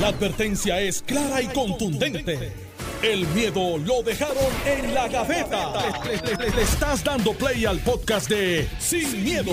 [0.00, 2.52] La advertencia es clara y contundente.
[3.02, 4.36] El miedo lo dejaron
[4.66, 5.72] en la gaveta.
[6.04, 9.52] Le, le- le estás dando play al podcast de Sin, miedo,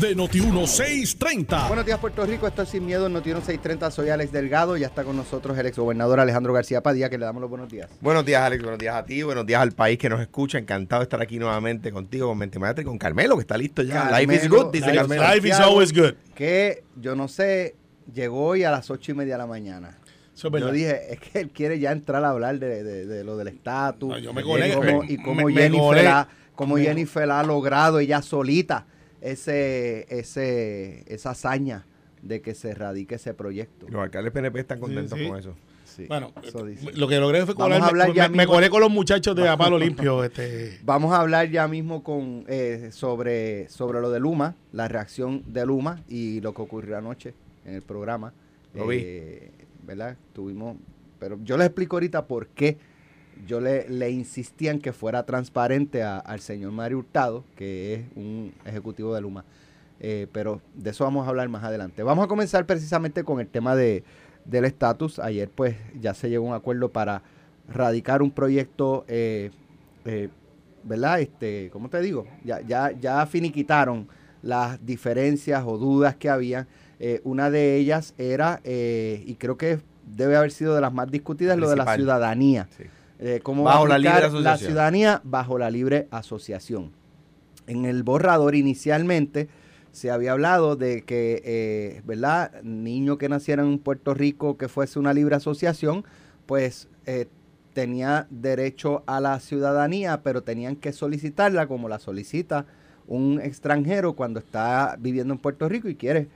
[0.00, 1.66] de Noti1630.
[1.66, 2.46] Buenos días, Puerto Rico.
[2.46, 3.90] Esto es Sin Miedo, en Noti 630.
[3.90, 4.76] Soy Alex Delgado.
[4.76, 7.90] Ya está con nosotros el exgobernador Alejandro García Padilla, que le damos los buenos días.
[8.00, 8.62] Buenos días, Alex.
[8.62, 9.22] Buenos días a ti.
[9.24, 10.58] Buenos días al país que nos escucha.
[10.58, 13.82] Encantado de estar aquí nuevamente contigo con Mente Maestra y con Carmelo, que está listo
[13.82, 14.16] ya.
[14.16, 15.22] Life is good, dice Life- Carmelo.
[15.34, 16.14] Life is always good.
[16.36, 17.74] Que yo no sé,
[18.12, 19.98] llegó hoy a las ocho y media de la mañana.
[20.34, 20.68] Eso es verdad.
[20.68, 23.48] Yo dije, es que él quiere ya entrar a hablar de, de- de lo del
[23.48, 24.08] estatus.
[24.08, 26.06] No, yo me y colé, cómo- me- y cómo me- me Jennifer, colé.
[26.08, 28.86] ha, cómo Me- Jennifer ha logrado ella solita
[29.20, 31.84] ese, ese, esa hazaña
[32.22, 33.86] de que se radique ese proyecto.
[33.88, 35.30] Los alcaldes PNP están contentos Sí, sí.
[35.30, 35.54] con eso.
[35.84, 36.90] Sí, Bueno, eso dice.
[36.94, 39.36] lo que logré fue Vamos colarme, a hablar me, ya me colé con los muchachos
[39.36, 40.24] de Apalo Limpio.
[40.24, 45.42] Este, Vamos a hablar ya mismo con eh, sobre, sobre lo de Luma, la reacción
[45.52, 47.34] de Luma y lo que ocurrió anoche
[47.64, 48.32] en el programa.
[48.74, 48.98] Lo vi.
[49.04, 49.50] Eh,
[49.86, 50.16] ¿Verdad?
[50.32, 50.76] Tuvimos,
[51.18, 52.78] pero yo les explico ahorita por qué
[53.46, 58.00] yo le, le insistía en que fuera transparente a- al señor Mario Hurtado, que es
[58.14, 59.44] un ejecutivo de Luma.
[60.00, 62.02] Eh, pero de eso vamos a hablar más adelante.
[62.02, 64.04] Vamos a comenzar precisamente con el tema de,
[64.44, 65.18] del estatus.
[65.18, 67.22] Ayer pues ya se llegó a un acuerdo para
[67.68, 69.50] radicar un proyecto, eh,
[70.04, 70.28] eh,
[70.84, 71.20] ¿verdad?
[71.20, 72.26] Este, ¿Cómo te digo?
[72.44, 74.08] Ya, ya, ya finiquitaron
[74.42, 76.66] las diferencias o dudas que había.
[77.04, 81.10] Eh, una de ellas era, eh, y creo que debe haber sido de las más
[81.10, 82.68] discutidas, lo de la ciudadanía.
[82.76, 82.84] Sí.
[83.18, 84.68] Eh, cómo Bajo la aplicar libre asociación.
[84.68, 86.92] ciudadanía bajo la libre asociación.
[87.66, 89.48] En el borrador inicialmente
[89.90, 92.62] se había hablado de que, ¿verdad?
[92.62, 96.04] Niño que naciera en Puerto Rico que fuese una libre asociación,
[96.46, 96.88] pues
[97.72, 102.64] tenía derecho a la ciudadanía, pero tenían que solicitarla como la solicita
[103.08, 106.28] un extranjero cuando está viviendo en Puerto Rico y quiere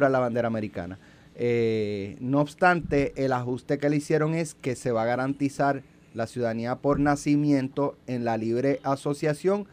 [0.00, 0.98] la bandera americana.
[1.34, 5.82] Eh, no obstante, el ajuste que le hicieron es que se va a garantizar
[6.14, 9.66] la ciudadanía por nacimiento en la libre asociación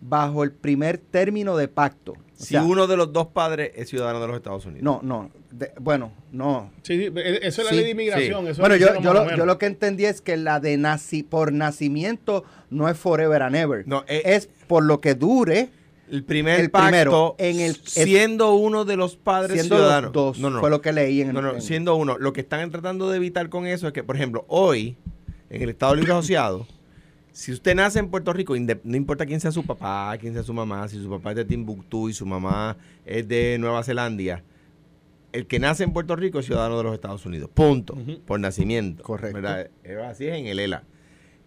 [0.00, 2.12] bajo el primer término de pacto.
[2.12, 4.82] O Si sea, uno de los dos padres es ciudadano de los Estados Unidos.
[4.82, 6.72] no, no, de- bueno, no.
[6.82, 8.44] sí, sí, eso es la Sí, ley de inmigración.
[8.44, 8.50] sí.
[8.50, 9.46] eso Bueno, yo, lo que yo, hicieron lo, más o yo menos.
[9.46, 13.86] lo que entendí es que la de naci por nacimiento no es forever and ever.
[13.86, 15.70] No, eh, es por lo que dure
[16.10, 20.04] El primer El pacto, primero, en el- siendo uno de los padres siendo ciudadanos.
[20.08, 20.38] los dos.
[20.38, 20.60] No, no.
[20.60, 22.18] Fue lo que leí en el No, no, en- siendo uno.
[22.18, 24.96] Lo que están tratando de evitar con eso es que, por ejemplo, hoy,
[25.50, 26.66] en el Estado Libre Asociado,
[27.32, 28.54] si usted nace en Puerto Rico,
[28.84, 31.44] no importa quién sea su papá, quién sea su mamá, si su papá es de
[31.44, 32.76] Timbuktu y su mamá
[33.06, 34.42] es de Nueva Zelanda,
[35.32, 37.50] el que nace en Puerto Rico es ciudadano de los Estados Unidos.
[37.52, 37.96] Punto.
[38.26, 39.02] Por nacimiento.
[39.02, 39.40] Correcto.
[39.40, 39.68] ¿verdad?
[40.08, 40.84] Así es en el ELA.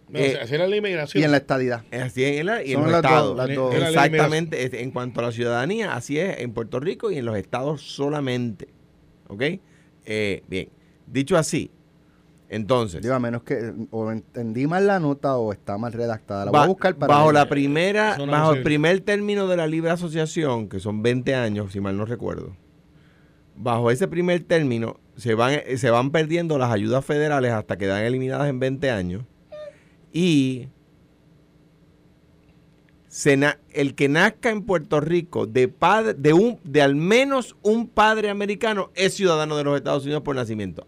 [0.08, 1.20] No, Eh, o sea, así era la inmigración.
[1.20, 1.84] y en la estadidad.
[1.90, 3.54] Es así en ELA y en Son los dos, estados.
[3.54, 3.74] dos.
[3.74, 4.64] Exactamente.
[4.64, 7.82] es- En cuanto a la ciudadanía, así es en Puerto Rico y en los estados
[7.82, 8.68] solamente.
[9.28, 9.42] ¿Ok?
[10.06, 10.68] Eh, bien.
[11.06, 11.70] Dicho así,
[12.48, 16.46] entonces, Digo, a menos que o entendí mal la nota o está mal redactada.
[16.46, 19.66] La voy ba- a buscar para bajo la primera, bajo el primer término de la
[19.66, 22.56] libre asociación, que son 20 años, si mal no recuerdo,
[23.56, 27.86] bajo ese primer término se van, eh, se van perdiendo las ayudas federales hasta que
[27.86, 29.24] dan eliminadas en 20 años
[30.12, 30.68] y
[33.72, 38.30] el que nazca en Puerto Rico de padre, de un, de al menos un padre
[38.30, 40.86] americano es ciudadano de los Estados Unidos por nacimiento.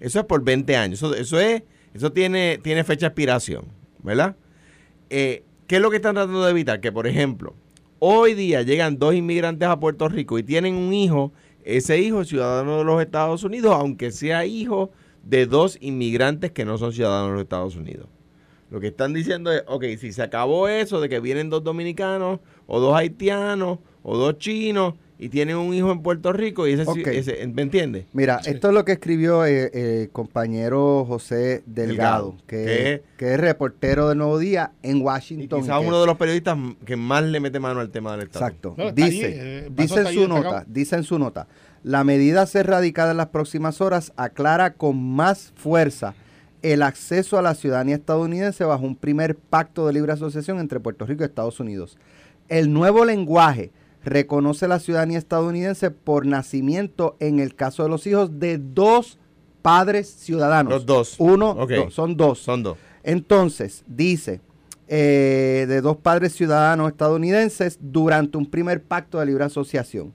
[0.00, 0.98] Eso es por 20 años.
[0.98, 1.62] Eso, eso es,
[1.94, 3.66] eso tiene, tiene fecha de expiración,
[4.02, 4.36] ¿verdad?
[5.10, 6.80] Eh, ¿Qué es lo que están tratando de evitar?
[6.80, 7.54] Que, por ejemplo,
[7.98, 11.32] hoy día llegan dos inmigrantes a Puerto Rico y tienen un hijo,
[11.64, 14.90] ese hijo es ciudadano de los Estados Unidos, aunque sea hijo
[15.22, 18.08] de dos inmigrantes que no son ciudadanos de los Estados Unidos.
[18.72, 22.40] Lo que están diciendo es, ok, si se acabó eso de que vienen dos dominicanos,
[22.66, 26.82] o dos haitianos, o dos chinos, y tienen un hijo en Puerto Rico, y ese,
[26.90, 27.06] Ok.
[27.08, 28.06] ese- ¿me entiendes?
[28.14, 33.02] Mira, esto es lo que escribió eh, eh, el compañero José Delgado, Delgado, que, que-
[33.18, 35.60] que es reportero de Nuevo Día en Washington.
[35.60, 36.56] quizás uno de los periodistas
[36.86, 38.46] que más le mete mano al tema del Estado.
[38.46, 38.74] Exacto.
[38.78, 41.46] No, dice, allí, eh, dice en su nota, dice en su nota,
[41.84, 46.14] la medida a ser radicada en las próximas horas aclara con más fuerza
[46.62, 51.04] el acceso a la ciudadanía estadounidense bajo un primer pacto de libre asociación entre Puerto
[51.06, 51.98] Rico y Estados Unidos.
[52.48, 53.70] El nuevo lenguaje
[54.04, 59.18] reconoce la ciudadanía estadounidense por nacimiento en el caso de los hijos de dos
[59.62, 60.72] padres ciudadanos.
[60.72, 61.14] Los dos.
[61.18, 61.70] Uno, Ok.
[61.70, 62.38] dos, son dos.
[62.40, 62.78] Son dos.
[63.04, 64.40] Entonces, dice,
[64.88, 70.12] eh, de dos padres ciudadanos estadounidenses durante un primer pacto de libre asociación.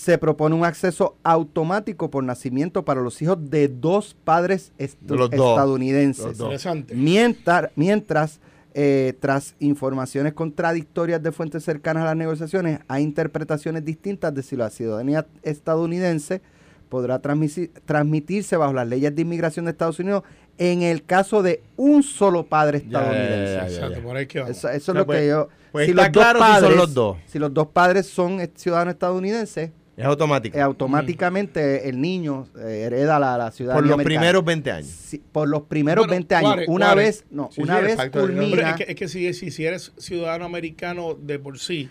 [0.00, 5.28] Se propone un acceso automático por nacimiento para los hijos de dos padres dos.
[5.30, 6.24] estadounidenses.
[6.24, 6.46] Los dos.
[6.46, 6.94] Interesante.
[6.94, 8.40] Mientras, mientras
[8.72, 14.56] eh, tras informaciones contradictorias de fuentes cercanas a las negociaciones, hay interpretaciones distintas de si
[14.56, 16.40] la ciudadanía estadounidense
[16.88, 20.22] podrá transmitirse bajo las leyes de inmigración de Estados Unidos
[20.56, 23.54] en el caso de un solo padre ya, estadounidense.
[23.54, 23.86] ya, ya.
[23.86, 24.56] Exacto, por ahí que vamos.
[24.56, 25.48] Eso, eso O es lo pues- que yo...
[25.72, 27.16] pues si está los si son padres, los dos.
[27.26, 30.56] Si los dos padres son ciudadanos estadounidenses, Es automático.
[30.56, 34.20] eh, automáticamente el niño eh, hereda la, la ciudadanía por los americana.
[34.20, 34.88] primeros 20 años.
[34.88, 36.50] Sí, por los primeros Bueno, 20 años.
[36.50, 37.04] Juárez, una Juárez.
[37.04, 38.70] vez, no, Sí, una sí, vez culmina...
[38.70, 41.90] es que, es que si, si, si eres ciudadano americano de por sí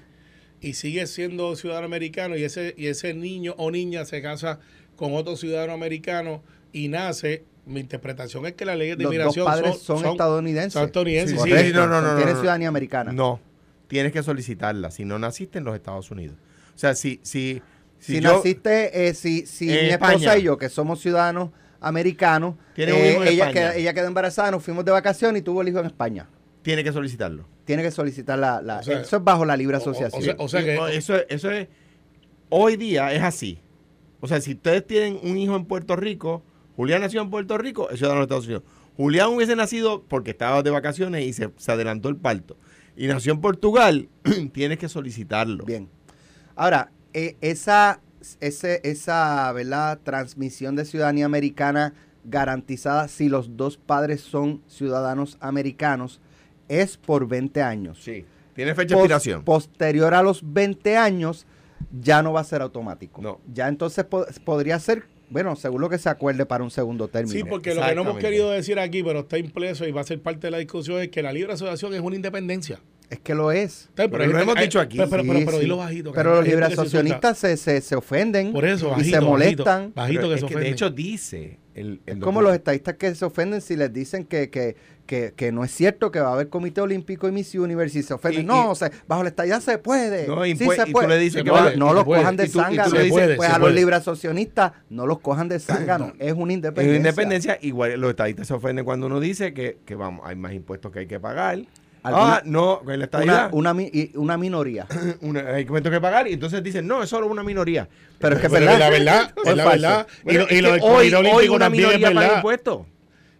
[0.62, 4.60] y sigues siendo ciudadano americano y ese, y ese niño o niña se casa
[4.95, 6.42] con otro ciudadano americano
[6.74, 10.12] y nace, mi interpretación es que las leyes de los dos inmigración padres son, son,
[10.12, 10.74] estadounidenses.
[10.74, 12.40] son estadounidenses, sí, Correcto, no, no, no, Tienen no.
[12.40, 13.12] ciudadanía americana.
[13.12, 13.40] No,
[13.88, 16.36] tienes que solicitarla si no naciste en los Estados Unidos.
[16.75, 17.62] O sea, si, si,
[18.00, 20.38] Si, si, yo, naciste, eh, si, si En mi esposa España.
[20.38, 21.50] y yo, que somos ciudadanos
[21.81, 23.51] americanos, un eh, ella, España.
[23.54, 26.28] queda- ella quedó embarazada, nos fuimos de vacaciones y tuvo el hijo en España.
[26.62, 27.46] tiene que solicitarlo.
[27.66, 28.62] Tiene que solicitar la...
[28.62, 30.22] la- O sea, eso es bajo la libre o- o- o asociación.
[30.24, 31.68] sea- o sea que- eso, eso es,
[32.50, 33.60] hoy día es así.
[34.19, 36.44] O sea, si ustedes tienen un hijo en Puerto Rico,
[36.75, 38.63] Julián nació en Puerto Rico, es ciudadano de Estados Unidos.
[38.98, 42.57] Julián hubiese nacido porque estaba de vacaciones y se, se adelantó el parto.
[42.98, 44.10] Y nació en Portugal,
[44.54, 45.63] tienes que solicitarlo.
[45.63, 45.88] Bien.
[46.56, 46.92] Ahora,
[47.27, 48.00] eh, esa,
[48.39, 50.00] ese, esa ¿verdad?
[50.04, 51.94] transmisión de ciudadanía americana
[52.25, 56.19] garantizada si los dos padres son ciudadanos americanos
[56.68, 58.00] es por 20 años.
[58.04, 58.25] Sí.
[58.56, 59.44] Tiene fecha de Pos- expiración.
[59.44, 61.45] Posterior a los 20 años,
[62.00, 63.21] ya no va a ser automático.
[63.21, 63.39] No.
[63.54, 67.33] Ya entonces po- podría ser, bueno, según lo que se acuerde para un segundo término.
[67.33, 70.04] Sí, porque lo que no hemos querido decir aquí, pero está impreso y va a
[70.04, 72.80] ser parte de la discusión, es que la libre asociación es una independencia.
[73.10, 73.90] Es que lo es.
[73.96, 74.98] Pero lo gente- hemos hay- dicho aquí.
[74.98, 76.12] Pero, pero, pero, pero dilo bajito.
[76.12, 79.94] que Pero los libres asociacionistas se, se, se ofenden Por eso, y se molestan.
[79.96, 80.74] Bajito que es se que de ofenden.
[80.74, 84.52] hecho dice el, el Es como los estadistas que se ofenden si les dicen que,
[84.52, 84.76] que,
[85.08, 88.04] que, que no es cierto que va a haber comité olímpico y Miss Universe y
[88.04, 88.44] se ofenden.
[88.44, 90.28] Y- no, y- o sea, bajo la estadía se puede.
[90.28, 91.08] No, sí se y tú puede.
[91.08, 92.22] le dices Se que no, puede, no se los puede.
[92.22, 92.92] cojan de zángano.
[92.92, 93.74] pues a los puede.
[93.74, 96.14] libracionistas no los cojan de zángano.
[96.20, 96.90] es una Es independencia.
[96.92, 100.54] una independencia, igual los estadistas se ofenden cuando uno dice que, que vamos, hay más
[100.54, 101.60] impuestos que hay que pagar.
[102.01, 103.50] Alguna- ah, no, en la Una, estadidad
[104.16, 104.88] una, minoría.
[105.22, 107.90] una- hay impuestos que pagar y entonces dicen, no, es solo una minoría.
[108.19, 108.80] Pero es que es Pero verdad.
[108.80, 110.07] la verdad, ¿O es la verdad.
[110.22, 112.81] Y Bueno, lo, y es lo que del hoy, hoy una es minoría paga impuestos.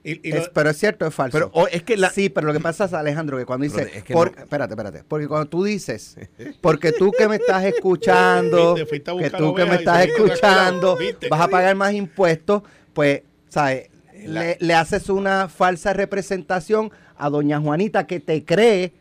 [0.04, 1.38] Y, y Es- lo- pero es cierto, es falso.
[1.38, 3.86] Pero hoy- es que la, Sí, pero lo que pasa es, Alejandro, que cuando Pero
[3.86, 4.44] dice, es que por- no.
[4.44, 6.18] espérate, espérate, porque cuando tú dices,
[6.62, 8.90] porque tú que me estás escuchando, Viste,
[9.20, 10.98] que tú que me estás escuchando,
[11.30, 12.64] vas a pagar más impuestos,
[12.94, 13.90] pues, ¿sabes?
[14.26, 18.94] La- Le, le haces una falsa representación a doña Juanita que te cree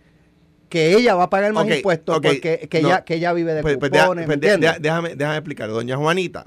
[0.68, 2.88] que ella va a pagar más impuestos porque que no.
[2.88, 5.70] ella, que ella vive de Pues- pues cupones, ¿me pues déjame, déjame explicar.
[5.70, 6.46] Doña Juanita,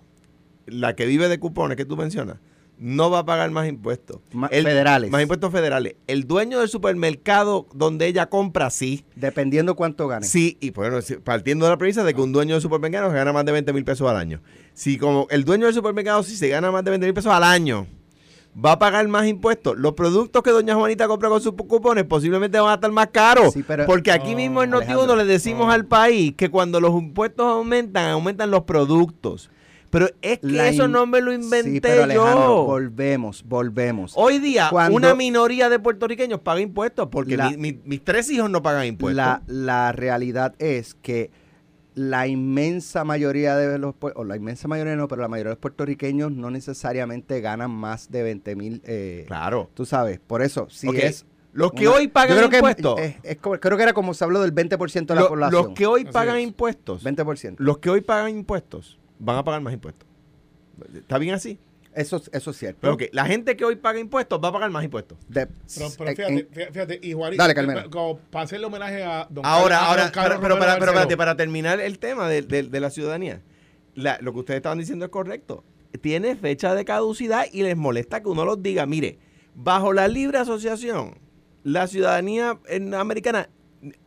[0.68, 2.38] la que vive de cupones que tú mencionas,
[2.78, 4.20] no va a pagar más impuestos.
[4.32, 5.10] Ma- federales.
[5.12, 5.96] Más impuestos federales.
[6.08, 9.06] El dueño del supermercado donde ella compra, sí.
[9.16, 10.26] Dependiendo cuánto gane.
[10.26, 13.34] Sí, y bueno, partiendo de la premisa de que un dueño de supermercado se gana
[13.34, 14.42] más de 20 mil pesos al año.
[14.74, 17.44] Si como el dueño del supermercado, si se gana más de 20 mil pesos al
[17.44, 17.86] año,
[18.54, 19.78] va a pagar más impuestos.
[19.78, 23.54] Los productos que doña Juanita compra con sus cupones posiblemente van a estar más caros.
[23.54, 27.46] Sí, pero- porque aquí mismo en Noti1 le decimos al país que cuando los impuestos
[27.46, 29.50] aumentan, aumentan los productos.
[29.90, 32.64] Pero es que La eso no me lo inventé Sí, pero Alejandro, yo.
[32.64, 34.14] volvemos, volvemos.
[34.16, 38.30] Hoy día, Cuando- una minoría de puertorriqueños paga impuestos porque La- mi- mi- mis tres
[38.32, 39.18] hijos no pagan impuestos.
[39.18, 41.30] La, la realidad es que
[41.94, 45.60] la inmensa mayoría de los, o la inmensa mayoría no, pero la mayoría de los
[45.62, 49.70] puertorriqueños no necesariamente ganan más de 20 mil, eh, claro.
[49.74, 51.26] tú sabes, por eso, si Ok, es...
[51.54, 53.00] Los que una- hoy pagan yo creo que impuestos.
[53.02, 55.64] es- es como- creo que era como se habló del 20% de la lo- población.
[55.66, 56.44] los que hoy pagan es.
[56.44, 57.04] impuestos.
[57.04, 57.56] 20%.
[57.60, 60.08] Los que hoy pagan impuestos van a pagar más impuestos.
[60.96, 61.60] ¿Está bien así?
[61.94, 62.80] Eso, eso es cierto.
[62.82, 65.18] Pero ok, la gente que hoy paga impuestos va a pagar más impuestos.
[65.28, 66.34] De- Pero, pero en- fíjate,
[66.64, 67.90] en- fíjate, y Juanito, Dale, Carmelo.
[67.90, 70.92] como para hacerle homenaje a don Ahora, Carlos- ahora, Carlos pero, para, pero Barceló.
[70.92, 73.42] espérate, para terminar el tema de, de- de la ciudadanía,
[73.96, 75.64] la- lo que ustedes estaban diciendo es correcto.
[76.00, 78.86] Tiene fecha de caducidad y les molesta que uno los diga.
[78.86, 79.20] Mire,
[79.54, 81.18] bajo la libre asociación,
[81.64, 83.50] la ciudadanía en- americana,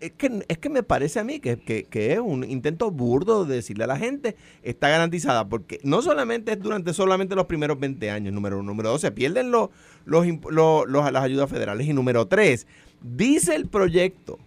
[0.00, 3.44] es que, es que me parece a mí que, que- que es un intento burdo
[3.44, 7.80] de decirle a la gente, está garantizada, porque no solamente es durante solamente los primeros
[7.80, 8.70] 20 años, número uno.
[8.70, 9.70] Número dos, se pierden los,
[10.04, 11.86] los, los- los- las ayudas federales.
[11.88, 12.66] Y número tres,
[13.02, 14.38] dice el proyecto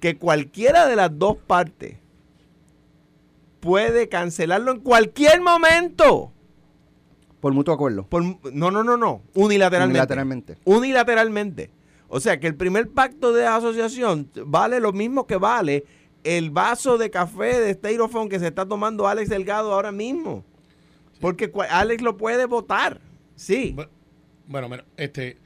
[0.00, 1.96] que cualquiera de las dos partes
[3.60, 6.32] puede cancelarlo en cualquier momento.
[7.40, 8.04] por mutuo acuerdo.
[8.06, 8.22] Por-
[8.52, 9.22] no, no, no, no.
[9.34, 9.98] Unilateralmente.
[9.98, 10.56] Unilateralmente.
[10.64, 11.70] Unilateralmente.
[12.12, 15.84] O sea que el primer pacto de asociación vale lo mismo que vale
[16.24, 20.44] el vaso de café de Styrofoam que se está tomando Alex Delgado ahora mismo.
[21.20, 23.00] Porque Alex lo puede votar.
[23.36, 23.74] Sí.
[23.76, 23.88] Bu-
[24.48, 25.38] Bueno, mira, este,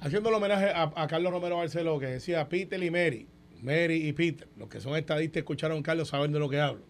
[0.00, 3.28] haciendo el homenaje a, a Carlos Romero Barceló, que decía Peter y Mary,
[3.60, 6.82] Mary y Peter, los que son estadistas escucharon a Carlos saben de lo que hablo.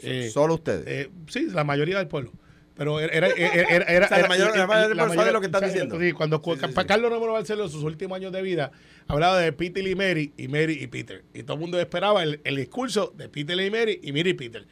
[0.00, 0.84] Eh, Solo ustedes.
[0.86, 2.32] eh, sí, la mayoría del pueblo.
[2.76, 4.56] Pero era, era, era, era- O sea, la era- mayor-
[4.96, 6.00] la mayor de lo que estás o sea, diciendo.
[6.00, 6.74] sí, cuando Sí.
[6.88, 8.72] Carlos Romero Barceló en sus últimos años de vida
[9.06, 11.22] hablaba de Peter y Mary y Mary y Peter.
[11.34, 14.34] Y todo el mundo esperaba el, el discurso de Peter y Mary y Mary y
[14.34, 14.66] Peter.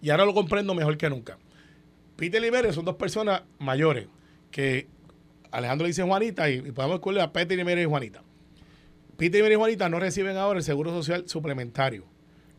[0.00, 1.38] Y ahora lo comprendo mejor que nunca.
[2.16, 4.06] Peter y Mary son dos personas mayores
[4.50, 4.86] que
[5.50, 8.22] Alejandro dice Juanita y, y podemos escoger a Peter y Mary y Juanita.
[9.18, 12.04] Peter y Mary y Juanita no reciben ahora el seguro social suplementario.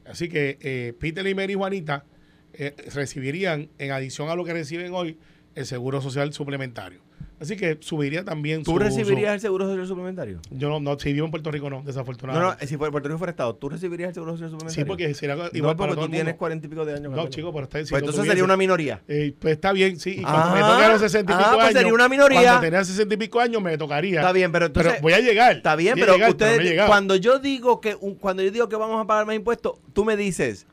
[0.06, 2.06] Así que eh, Peter y Mary y Juanita
[2.54, 5.18] eh, recibirían, en adición a lo que reciben hoy,
[5.56, 7.02] el seguro social suplementario.
[7.40, 10.40] Así que subiría también ¿Tú su- recibirías el seguro social suplementario?
[10.48, 12.64] su- yo no, no, si vivo en Puerto Rico no, No, desafortunadamente.
[12.64, 14.84] no, si por Puerto Rico fuera Estado, ¿tú recibirías el seguro social suplementario?
[14.86, 17.12] sí, porque sería igual no, para porque todo tú tienes cuarenta y pico de años.
[17.12, 19.02] No, chico, pero está Pues si lo entonces tuviese- sería una minoría.
[19.10, 20.12] Eh, pues está bien, sí.
[20.20, 21.78] Y cuando Ah, me a los sesenta y pico ah, pues años.
[21.80, 22.42] sería una minoría.
[22.44, 24.20] Cuando tenía sesenta y pico años me tocaría.
[24.22, 25.58] Está bien, pero entonces- voy a llegar.
[25.58, 29.04] Está bien, pero llegar, ustedes, no cuando yo digo que cuando yo digo que vamos
[29.04, 30.66] a pagar más impuestos, tú me dices,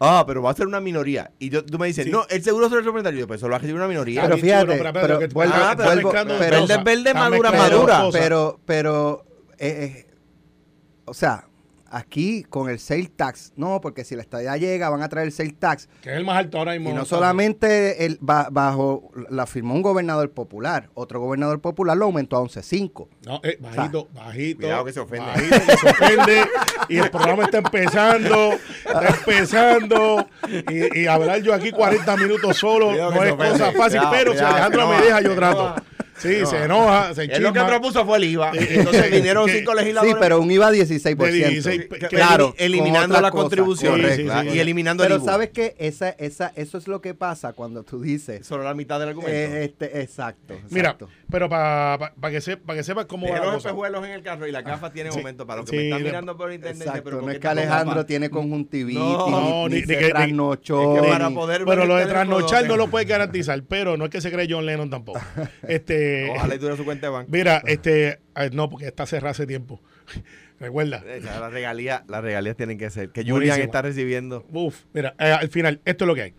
[0.00, 1.30] ah, pero va a ser una minoría.
[1.38, 2.10] Y yo, tú me dices, Sí.
[2.10, 4.22] no, el seguro social suplementario, pues solo va a recibir una minoría.
[4.22, 6.84] Pero fíjate, pero, pero, pero que- vuelvo- ah, pero vuelvo- mezclando pero- dos verde, cosas.
[6.84, 8.02] verde, Estás madura, madura.
[8.12, 9.24] Pero, pero,
[9.58, 10.14] eh, eh,
[11.04, 11.46] o sea,
[11.92, 15.32] aquí con el sale tax, no, porque si la estadía llega van a traer el
[15.32, 15.88] sale tax.
[16.00, 16.90] Que es el más alto ahora mismo.
[16.90, 22.06] Y no solamente el, ba- bajo, la firmó un gobernador popular, otro gobernador popular lo
[22.06, 23.08] aumentó a 11.5.
[23.26, 24.60] No, eh, bajito, bajito.
[24.60, 25.26] Cuidado que se ofende.
[25.26, 26.42] Bajito que se ofende.
[26.88, 28.52] y el programa está empezando.
[28.84, 30.26] Está empezando.
[30.70, 34.00] Y, y hablar yo aquí 40 minutos solo Cuidado no es cosa fácil.
[34.00, 35.74] Cuidado, pero si Alejandro se me deja, yo trato.
[36.18, 38.52] Sí, se enoja, se Él lo que propuso fue el IVA.
[38.54, 40.16] Entonces vinieron cinco Sí, legisladores.
[40.20, 41.16] pero un IVA 16%.
[41.16, 44.16] De 16, que- que- claro, elimi- eliminando la cosas, contribución correcto.
[44.32, 44.56] sí, sí, sí.
[44.56, 45.32] y eliminando Pero el IVA.
[45.32, 48.46] sabes que esa, esa, eso es lo que pasa cuando tú dices.
[48.46, 49.32] Solo la mitad del argumento.
[49.34, 51.08] eh, este, exacto, Mira, exacto.
[51.32, 54.22] Pero para que, se, pa que sepas cómo va Dejé la los espejuelos en el
[54.22, 56.36] carro y la gafa tiene Sí, momento para los que sí, me están de- mirando
[56.36, 56.82] por internet.
[56.82, 58.06] Exacto, pero no ¿por es que Alejandro gafa?
[58.06, 61.64] tiene conjuntivitis, No, ni, ni- ni ni se que- ni- trasnochó, es que para poder
[61.64, 64.46] Pero ver lo de trasnochar no lo puede garantizar, pero no es que se cree
[64.48, 65.18] John Lennon tampoco.
[65.66, 67.30] Este, Ojalá y dure su cuenta de banco.
[67.32, 69.80] Mira, este, eh, no, porque está cerrada hace tiempo.
[70.60, 71.02] Recuerda.
[71.06, 73.08] Eh, Las regalías, las regalías tienen que ser.
[73.10, 73.64] Que Julian Buenísimo.
[73.64, 74.46] está recibiendo.
[74.52, 76.34] Uf, mira, eh, al final, esto es lo que hay.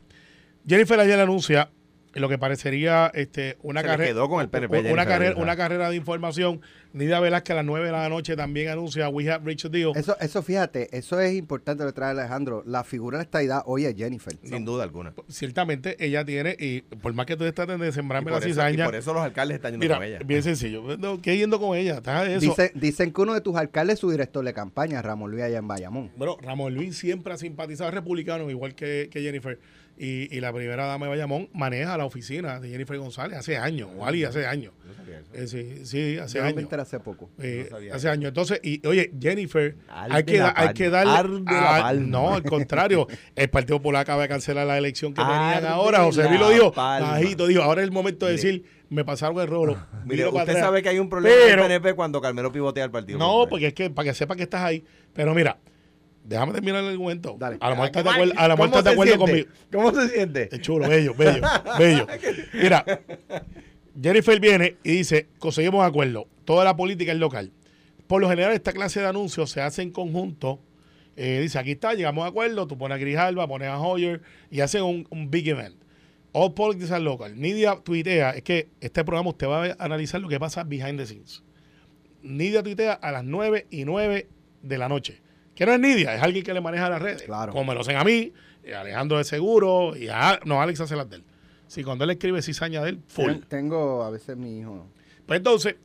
[0.65, 1.69] Jennifer ayer anuncia
[2.13, 4.11] lo que parecería este, una carrera.
[4.11, 6.61] quedó con el PNP, Una carrera, una carrera de información.
[6.93, 9.93] Nidia Velázquez a las 9 de la noche también anuncia We have reached a deal.
[9.95, 12.63] Eso, eso fíjate, eso es importante lo que trae Alejandro.
[12.67, 14.37] La figura de esta edad hoy es Jennifer.
[14.43, 15.13] Sin duda alguna.
[15.27, 18.51] Ciertamente ella tiene, y por más que tú traten de sembrarme por, la eso, y
[18.51, 20.19] cizaña, por eso los alcaldes están yendo mira, con ella.
[20.23, 20.97] bien sencillo.
[20.97, 21.99] No, ¿Qué yendo con ella?
[22.27, 22.39] Eso.
[22.39, 25.57] Dicen, dicen que uno de tus alcaldes es su director de campaña, Ramón Luis, allá
[25.57, 26.11] en Bayamón.
[26.15, 29.59] Bueno, Ramón Luis siempre ha simpatizado republicano, igual que, que Jennifer.
[30.05, 33.89] Y, y la primera dama de Bayamón maneja la oficina de Jennifer González hace años,
[33.97, 34.73] o Ali hace años.
[35.33, 36.73] Eh, sí, sí, hace Yo años.
[36.73, 37.29] hace poco.
[37.39, 38.27] Eh, No hace años.
[38.29, 41.43] Entonces, y oye, Jennifer, Arde hay que, da- hay que darle.
[41.47, 43.07] ah, no, al contrario.
[43.35, 46.03] El Partido Popular acaba de cancelar la elección que tenían Arde ahora.
[46.03, 46.71] José Luis lo dijo.
[46.73, 47.11] palma.
[47.11, 47.61] Bajito, dijo.
[47.63, 48.43] Ahora es el momento de Mire.
[48.43, 49.77] decir, me pasaron el rolo.
[50.05, 50.59] Mire, usted atrás.
[50.59, 53.17] sabe que hay un problema Pero- en el PNP cuando Carmelo pivotea al partido.
[53.19, 54.83] No, porque es que para que sepa que estás ahí.
[55.13, 55.57] Pero mira,
[56.23, 57.35] déjame terminar el argumento.
[57.39, 57.57] Dale.
[57.59, 59.45] A lo mejor estás de acuerdo, a lo mejor ¿Cómo estás de se acuerdo siente?
[59.47, 59.69] conmigo.
[59.71, 60.49] ¿Cómo se siente?
[60.55, 61.41] Es chulo, bello, bello,
[61.79, 62.07] bello.
[62.53, 62.85] Mira,
[64.01, 66.27] Jennifer viene y dice, conseguimos acuerdo.
[66.45, 67.51] Toda la política es local.
[68.07, 70.59] Por lo general, esta clase de anuncios se hace en conjunto.
[71.15, 74.61] Eh, dice, aquí está, llegamos a acuerdo, tú pones a Grijalba, pones a Hoyer y
[74.61, 75.75] hacen un, un big event.
[76.31, 77.39] All politics are local.
[77.39, 81.05] Nidia tuitea, es que este programa usted va a analizar lo que pasa behind the
[81.05, 81.43] scenes.
[82.23, 84.27] Nidia tuitea a las 9 y 9
[84.63, 85.21] de la noche.
[85.55, 87.23] Que no es Nidia, es alguien que le maneja las redes.
[87.23, 87.51] Claro.
[87.51, 88.33] Como me lo hacen a mí,
[88.73, 91.23] a Alejandro de Seguro, y a no, Alex hace las de él.
[91.67, 93.31] Si cuando él escribe cizaña de él, full.
[93.31, 94.87] Ten- Tengo a veces mi hijo.
[95.25, 95.75] Pues entonces,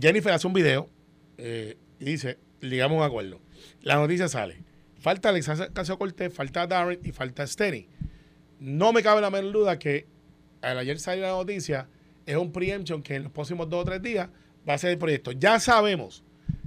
[0.00, 0.88] Jennifer hace un video
[1.38, 3.40] eh, y dice, llegamos a un acuerdo.
[3.82, 4.62] La noticia sale.
[4.98, 7.88] Falta Alexa Casio Cortés, falta Darren y falta Steny.
[8.60, 10.06] No me cabe la menor duda que
[10.60, 11.88] al ayer salió la noticia,
[12.24, 14.28] es un preemption que en los próximos dos o tres días
[14.68, 15.32] va a ser el proyecto.
[15.32, 16.22] Ya sabemos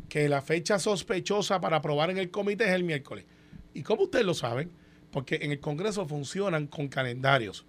[0.10, 3.26] que la fecha sospechosa para aprobar en el comité es el miércoles.
[3.74, 4.72] ¿Y cómo ustedes lo saben?
[5.12, 7.66] Porque en el Congreso funcionan con calendarios.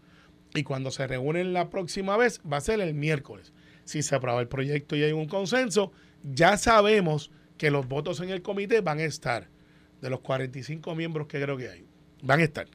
[0.54, 3.52] Y cuando se reúnen la próxima vez va a ser el miércoles.
[3.84, 8.30] Si se aprueba el proyecto y hay un consenso, ya sabemos que los votos en
[8.30, 9.48] el comité van a estar.
[10.00, 11.86] De los 45 miembros que creo que hay,
[12.22, 12.66] van a estar.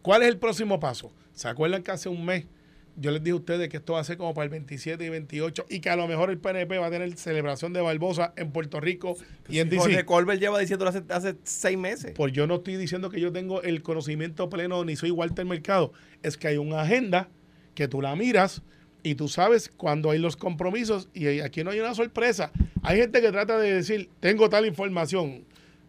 [0.00, 1.12] ¿Cuál es el próximo paso?
[1.32, 2.46] ¿Se acuerdan que hace un mes
[2.96, 5.08] yo les dije a ustedes que esto va a ser como para el 27 y
[5.08, 8.52] 28 y que a lo mejor el PNP va a tener celebración de Barbosa en
[8.52, 9.16] Puerto Rico
[9.48, 10.04] y en Jorge DC?
[10.04, 12.12] Colbert lleva diciéndolo hace, hace seis meses.
[12.14, 15.92] Pues yo no estoy diciendo que yo tengo el conocimiento pleno ni soy Walter Mercado.
[16.22, 17.28] Es que hay una agenda
[17.74, 18.62] que tú la miras
[19.02, 22.52] y tú sabes cuando hay los compromisos y aquí no hay una sorpresa.
[22.82, 25.44] Hay gente que trata de decir, tengo tal información.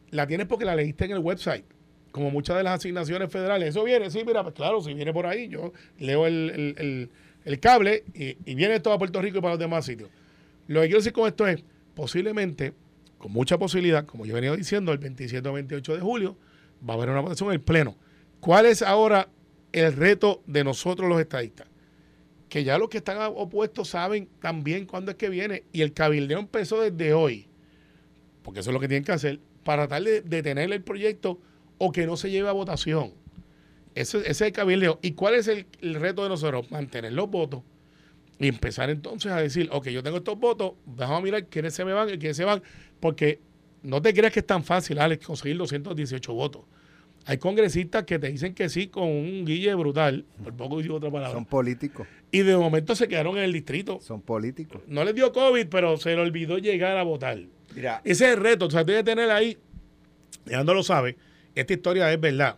[0.10, 1.66] La tienes porque la leíste en el website.
[2.14, 3.70] Como muchas de las asignaciones federales.
[3.70, 7.10] Eso viene, sí, mira, pues claro, si viene por ahí, yo leo el, el-
[7.44, 10.10] el- cable y, y viene todo a Puerto Rico y para los demás sitios.
[10.68, 11.62] Lo que quiero decir con esto es,
[11.96, 12.74] posiblemente,
[13.18, 16.38] con mucha posibilidad, como yo he venido diciendo, el 27 o 28 de julio
[16.88, 17.98] va a haber una votación en el Pleno.
[18.40, 19.28] ¿Cuál es ahora
[19.74, 21.68] el reto de nosotros los estadistas?
[22.48, 26.38] Que ya los que están opuestos saben también cuándo es que viene y el cabildeo
[26.40, 27.48] empezó desde hoy,
[28.44, 31.40] porque eso es lo que tienen que hacer, para tratar de detener el proyecto
[31.78, 33.14] o que no se lleve a votación.
[33.96, 35.00] Ese, ese es el cabildeo.
[35.02, 36.72] ¿Y cuál es el, el reto de nosotros?
[36.72, 37.62] Mantener los votos
[38.40, 41.86] y empezar entonces a decir, ok, yo tengo estos votos, vamos a mirar quiénes se
[41.86, 42.62] me van y quiénes se van,
[43.00, 43.40] porque
[43.84, 46.64] no te creas que es tan fácil, Alex, conseguir 218 votos.
[47.26, 51.10] Hay congresistas que te dicen que sí con un guille brutal, por poco digo otra
[51.10, 54.00] palabra, Son políticos, y de momento se quedaron en el distrito.
[54.02, 54.82] son políticos.
[54.88, 57.40] No les dio COVID, pero se le olvidó llegar a votar.
[57.76, 58.66] Mira, Ese es el reto.
[58.66, 59.58] O sea, tienes que tener ahí,
[60.46, 61.16] ya no lo sabe,
[61.56, 62.58] esta historia es verdad.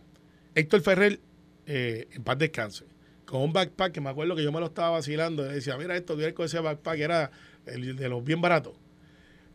[0.54, 1.20] Héctor Ferrer,
[1.66, 2.84] eh, en paz descanse,
[3.26, 5.44] con un backpack que me acuerdo que yo me lo estaba vacilando.
[5.50, 7.30] y decía, mira esto, mira con ese backpack, era
[7.66, 8.74] el de los bien baratos.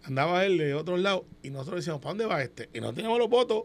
[0.04, 2.70] Andaba él de otro lado y nosotros decíamos, ¿para dónde va este?
[2.74, 3.64] Y no teníamos los votos.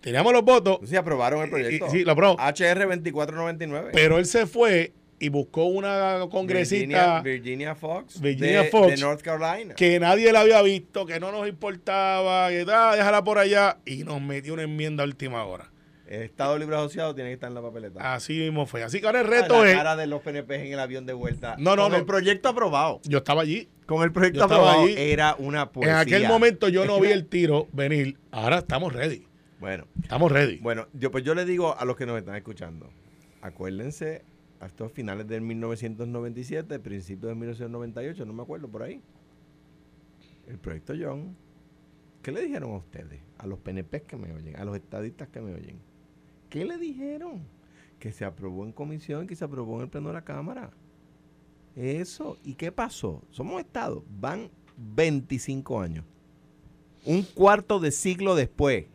[0.00, 1.86] Teníamos los votos, sí aprobaron el proyecto.
[1.86, 2.36] Y- y- sí, lo aprobó.
[2.38, 3.90] HR 2499.
[3.92, 8.20] pero él se fue y buscó una congresista Virginia, Virginia Fox.
[8.20, 8.86] Virginia de, Fox.
[8.88, 9.74] De North Carolina.
[9.74, 14.04] que nadie la había visto, que no nos importaba, que ah, déjala por allá, y
[14.04, 15.70] nos metió una enmienda a última hora.
[16.06, 18.14] El Estado Libre Asociado tiene que estar en la papeleta.
[18.14, 18.82] Así mismo fue.
[18.82, 19.76] Así que ahora el reto Ah, la es.
[19.76, 21.54] cara de los PNP en el avión de vuelta.
[21.58, 21.98] No, no, Con no.
[21.98, 23.00] el proyecto aprobado.
[23.04, 23.68] Yo estaba allí.
[23.84, 24.94] Con el proyecto aprobado allí.
[24.96, 25.92] era una poesía.
[25.92, 28.16] En aquel momento yo no vi el tiro venir.
[28.30, 29.26] Ahora estamos ready.
[29.60, 30.56] Bueno, Estamos ready.
[30.58, 32.88] bueno, yo pues yo le digo a los que nos están escuchando,
[33.42, 34.22] acuérdense
[34.60, 39.00] a estos finales del 1997, principios de 1998, no me acuerdo por ahí.
[40.46, 41.36] El proyecto John.
[42.22, 43.20] ¿Qué le dijeron a ustedes?
[43.38, 45.78] A los PNP que me oyen, a los estadistas que me oyen.
[46.50, 47.42] ¿Qué le dijeron?
[47.98, 50.70] Que se aprobó en comisión, que se aprobó en el pleno de la Cámara.
[51.76, 52.36] Eso.
[52.44, 53.22] ¿Y qué pasó?
[53.30, 54.04] Somos Estado.
[54.18, 56.04] Van 25 años.
[57.04, 58.86] Un cuarto de siglo después.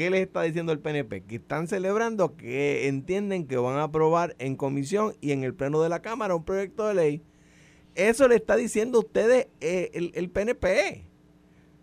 [0.00, 1.24] ¿Qué les está diciendo el PNP?
[1.24, 5.82] Que están celebrando que entienden que van a aprobar en comisión y en el pleno
[5.82, 7.22] de la Cámara un proyecto de ley.
[7.94, 11.04] Eso le está diciendo a ustedes eh, el, el PNP.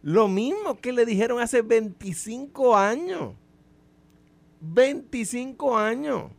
[0.01, 3.35] Lo mismo que le dijeron hace 25 años.
[4.61, 6.31] 25 años.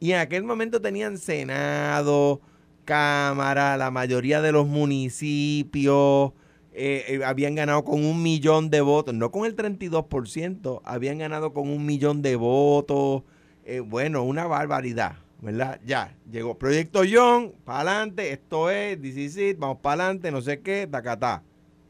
[0.00, 2.40] Y en aquel momento tenían Senado,
[2.86, 6.32] Cámara, la mayoría de los municipios.
[6.74, 11.52] Eh, eh, habían ganado con un millón de votos, no con el 32%, habían ganado
[11.52, 13.24] con un millón de votos.
[13.64, 15.80] eh, bueno, una barbaridad, ¿verdad?
[15.84, 20.88] Ya, llegó Proyecto John, para adelante, esto es, this vamos para adelante, no sé qué,
[20.90, 21.42] tacatá.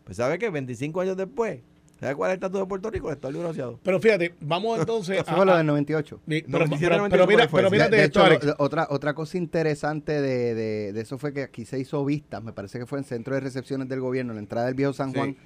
[0.04, 0.50] Pues ¿sabe qué?
[0.50, 1.60] 25 años después,
[2.02, 3.08] ¿sabe cuál es el estatus de Puerto Rico?
[3.08, 3.80] El Estado Libre Asociado.
[3.82, 6.20] Pero fíjate, vamos entonces Eso fue lo del 98.
[6.26, 7.74] Ni- No, pero, 97, pero- 98 pero mira, fue pero ese.
[7.76, 8.44] De, mírate de esto, hecho, Alex.
[8.44, 12.42] lo- otra, otra cosa interesante de, de- de eso fue que aquí se hizo vistas,
[12.42, 14.92] me parece que fue en Centro de Recepciones del Gobierno, en la entrada del Viejo
[14.92, 15.18] San Sí.
[15.18, 15.36] Juan,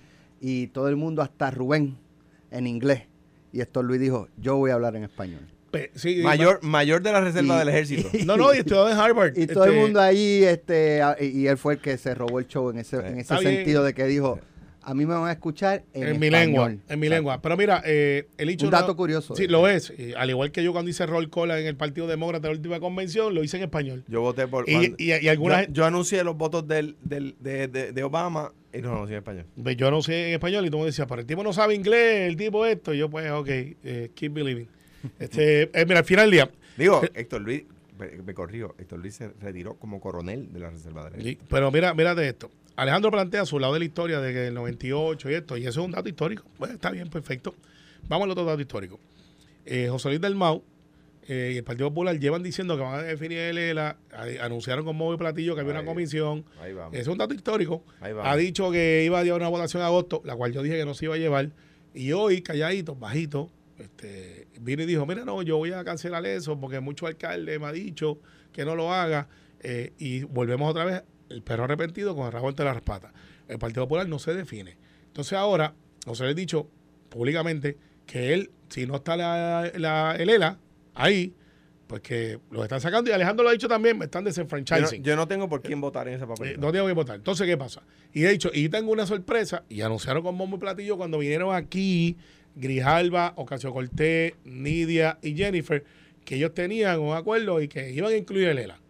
[0.40, 1.96] y todo el mundo, hasta Rubén,
[2.50, 3.02] en inglés.
[3.52, 5.40] Y esto Luis dijo, yo voy a hablar en español.
[5.94, 8.08] Sí, Mayor, mayor de la reserva Y- del ejército.
[8.26, 9.36] No, no, y estudió en Harvard.
[9.36, 12.38] Y todo el Este, mundo ahí, este, y y él fue el que se robó
[12.38, 13.56] el show en ese, en ese bien.
[13.56, 14.38] sentido de que dijo,
[14.86, 16.82] a mí me van a escuchar en, en, mi lengua, español".
[16.88, 17.42] en mi lengua.
[17.42, 19.34] Pero mira, eh, el hecho Un dato curioso.
[19.34, 19.92] Sí, lo es.
[19.98, 22.56] Y al igual que yo cuando hice roll call en el Partido Demócrata en la
[22.58, 24.04] última convención, lo hice en español.
[24.06, 24.68] Yo voté por.
[24.68, 28.52] Y, y, y algunas yo, yo anuncié los votos del, del, de, de, de Obama
[28.72, 29.46] y no los anuncié en español.
[29.76, 32.36] Yo sé en español y tú me decías, pero el tipo no sabe inglés, el
[32.36, 32.94] tipo esto.
[32.94, 34.68] Y yo, pues, ok, eh, keep believing.
[35.18, 37.62] Este, eh, mira, al final del día, Digo, Héctor Luis,
[37.98, 41.40] me, me corrijo, Héctor Luis se retiró como coronel de la reserva ejército.
[41.42, 42.50] Sí, Pero mira, mírate esto.
[42.76, 45.80] Alejandro plantea su lado de la historia de que el 98 y esto, y eso
[45.80, 46.44] es un dato histórico.
[46.58, 47.54] Bueno, está bien, perfecto.
[48.08, 49.00] Vamos al otro dato histórico.
[49.64, 50.62] Eh, José Luis del Mau
[51.26, 53.96] eh, y el Partido Popular llevan diciendo que van a definir el ELA,
[54.40, 56.44] anunciaron con móvil platillo que había Ahí, una comisión.
[56.60, 56.94] Ahí vamos.
[56.94, 57.82] Es un dato histórico.
[58.00, 58.30] Ahí vamos.
[58.30, 60.84] Ha dicho que iba a llevar una votación en agosto, la cual yo dije que
[60.84, 61.50] no se iba a llevar.
[61.94, 66.60] Y hoy, calladito, bajito, este, vino y dijo, mira, no, yo voy a cancelar eso
[66.60, 68.18] porque mucho alcalde me ha dicho
[68.52, 69.28] que no lo haga.
[69.60, 73.12] Eh, y volvemos otra vez, el perro arrepentido con el rabo entre las patas.
[73.48, 74.76] El Partido Popular no se define.
[75.06, 76.68] Entonces ahora, José le ha dicho
[77.08, 80.58] públicamente que él, si no está la, la, el ELA
[80.94, 81.34] ahí,
[81.86, 83.10] pues que lo están sacando.
[83.10, 85.02] Y Alejandro lo ha dicho también, me están Yo no, desenfranchising.
[85.04, 86.60] yo no tengo por quién votar en esa Eh, papeleta.
[86.60, 87.16] no tengo que votar.
[87.16, 87.82] Entonces, ¿qué pasa?
[88.12, 91.54] Y he dicho, y tengo una sorpresa, y anunciaron con bombo y platillo cuando vinieron
[91.54, 92.16] aquí
[92.56, 95.84] Grijalba, Ocasio Cortés, Nidia y Jennifer,
[96.24, 98.80] que ellos tenían un acuerdo y que iban a incluir el ELA.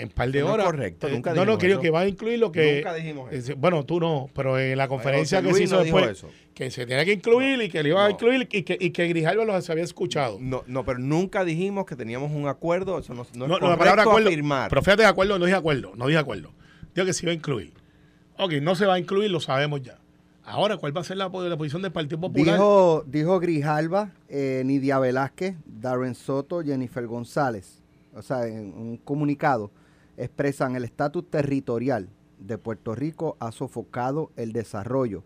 [0.00, 0.66] En par de Eso no horas.
[0.66, 1.80] correcto, eh, nunca no, no, creo eso.
[1.80, 2.76] que va a incluir lo que.
[2.76, 3.52] Nunca dijimos eso.
[3.52, 6.28] eh, bueno, tú no, pero en la conferencia que se hizo no después, eso.
[6.54, 8.14] que se tenía que incluir y que le iba a No.
[8.14, 10.38] incluir y que, y que Grijalva los había escuchado.
[10.40, 12.98] No, no, pero nunca dijimos que teníamos un acuerdo.
[12.98, 14.28] Eso no, no, No, es no, la palabra acuerdo.
[14.28, 14.68] afirmar.
[14.70, 16.52] Pero fíjate de acuerdo, no dije acuerdo, no dije acuerdo.
[16.94, 17.72] Digo que se iba a incluir.
[18.38, 19.98] Ok, no se va a incluir, lo sabemos ya.
[20.42, 22.54] Ahora, ¿cuál va a ser la, la posición del Partido Popular?
[22.56, 27.82] Dijo, dijo Grijalva, eh, Nidia Velázquez, Darren Soto, Jennifer González.
[28.14, 29.70] O sea, en un comunicado
[30.24, 35.24] expresan el estatus territorial de Puerto Rico ha sofocado el desarrollo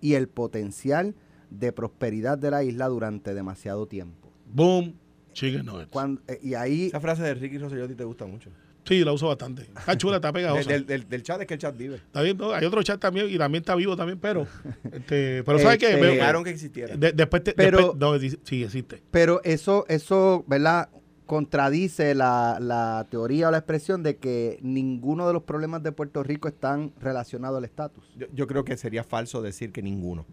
[0.00, 1.14] y el potencial
[1.50, 4.30] de prosperidad de la isla durante demasiado tiempo.
[4.52, 4.94] Boom,
[5.32, 5.90] chicken nuggets.
[5.90, 8.50] Cuando- eh, y ahí Esa frase de Ricky Rosselló a ti te gusta mucho.
[8.84, 9.62] Sí, la uso bastante.
[9.62, 10.68] Está chula, está pegajosa.
[10.68, 11.96] Del, del- del chat es que el chat vive.
[11.96, 14.46] Está bien, no, hay otro chat también y también está vivo también, pero
[14.92, 15.86] este, pero ¿sabes qué?
[15.90, 16.96] Este, Veo- Negaron que existiera.
[16.96, 19.02] de- después te, Pero- después- no, sí existe.
[19.12, 20.88] Pero eso, eso, ¿verdad?
[21.26, 26.22] Contradice la, la teoría o la expresión de que ninguno de los problemas de Puerto
[26.22, 28.04] Rico están relacionados al estatus.
[28.16, 30.26] Yo, yo creo que sería falso decir que ninguno.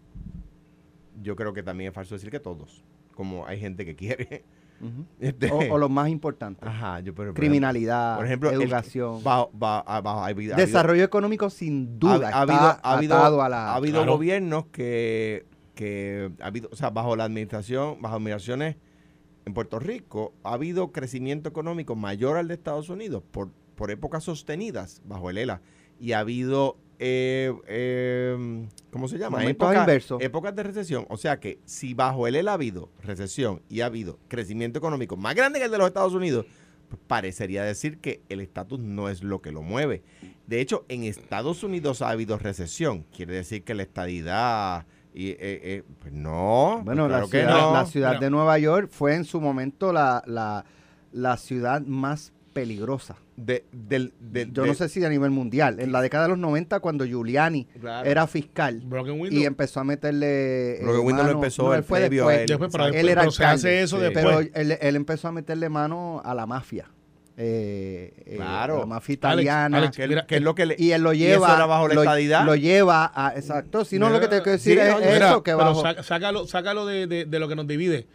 [1.22, 2.82] Yo creo que también es falso decir que todos.
[3.14, 4.44] Como hay gente que quiere.
[5.20, 6.66] Este, O, o los más importantes.
[6.66, 9.20] Ajá, yo, pero, por Criminalidad, Por ejemplo, el- educación.
[9.26, 13.50] ha habido- ha habido- desarrollo económico sin duda ha, ha habido, ha habido, atado a
[13.50, 13.72] la...
[13.72, 14.12] ha habido Claro.
[14.12, 18.76] gobiernos que, que ha habido, o sea, bajo la administración, bajo administraciones
[19.50, 24.24] en Puerto Rico, ha habido crecimiento económico mayor al de Estados Unidos por, por épocas
[24.24, 25.60] sostenidas bajo el ELA.
[25.98, 29.44] Y ha habido, eh, eh, ¿cómo se llama?
[29.44, 30.22] Inversos.
[30.22, 31.04] épocas de recesión.
[31.08, 35.16] O sea que si bajo el ELA ha habido recesión y ha habido crecimiento económico
[35.16, 36.46] más grande que el de los Estados Unidos,
[36.88, 40.02] pues parecería decir que el estatus no es lo que lo mueve.
[40.46, 43.04] De hecho, en Estados Unidos ha habido recesión.
[43.14, 44.86] Quiere decir que la estadidad...
[45.12, 47.72] Y, eh, eh, pues no, Bueno, claro la que ciudad, no.
[47.74, 48.20] la ciudad Mira.
[48.20, 50.64] de Nueva York fue en su momento la, la,
[51.12, 53.16] la ciudad más peligrosa.
[53.36, 55.80] De- del, del- Yo de- no sé si a nivel mundial.
[55.80, 58.08] En la década de los 90, cuando Giuliani Claro.
[58.08, 58.82] era fiscal
[59.30, 60.80] y empezó a meterle...
[60.80, 62.50] eh, Broken Window lo empezó no, él fue previo a después.
[62.50, 62.68] él.
[62.70, 64.02] Después, Él era pero se alcalde, hace eso sí.
[64.02, 64.24] después.
[64.24, 66.88] Pero él, él empezó a meterle mano a la mafia.
[67.42, 68.80] Eh, eh, Claro.
[68.80, 69.78] la mafia italiana.
[69.78, 70.76] Alex, que, Mira, que es lo que le...
[70.78, 71.54] y él lo ¿Y eso lleva.
[71.56, 72.44] era bajo la lo, estadidad?
[72.44, 73.32] lo lleva a.
[73.34, 73.84] Exacto.
[73.86, 75.80] Si no, lo que te quiero decir Sí, es no, eso, Mira, que pero bajo.
[75.82, 78.06] saca- sácalo, sácalo de, de- de lo que nos divide.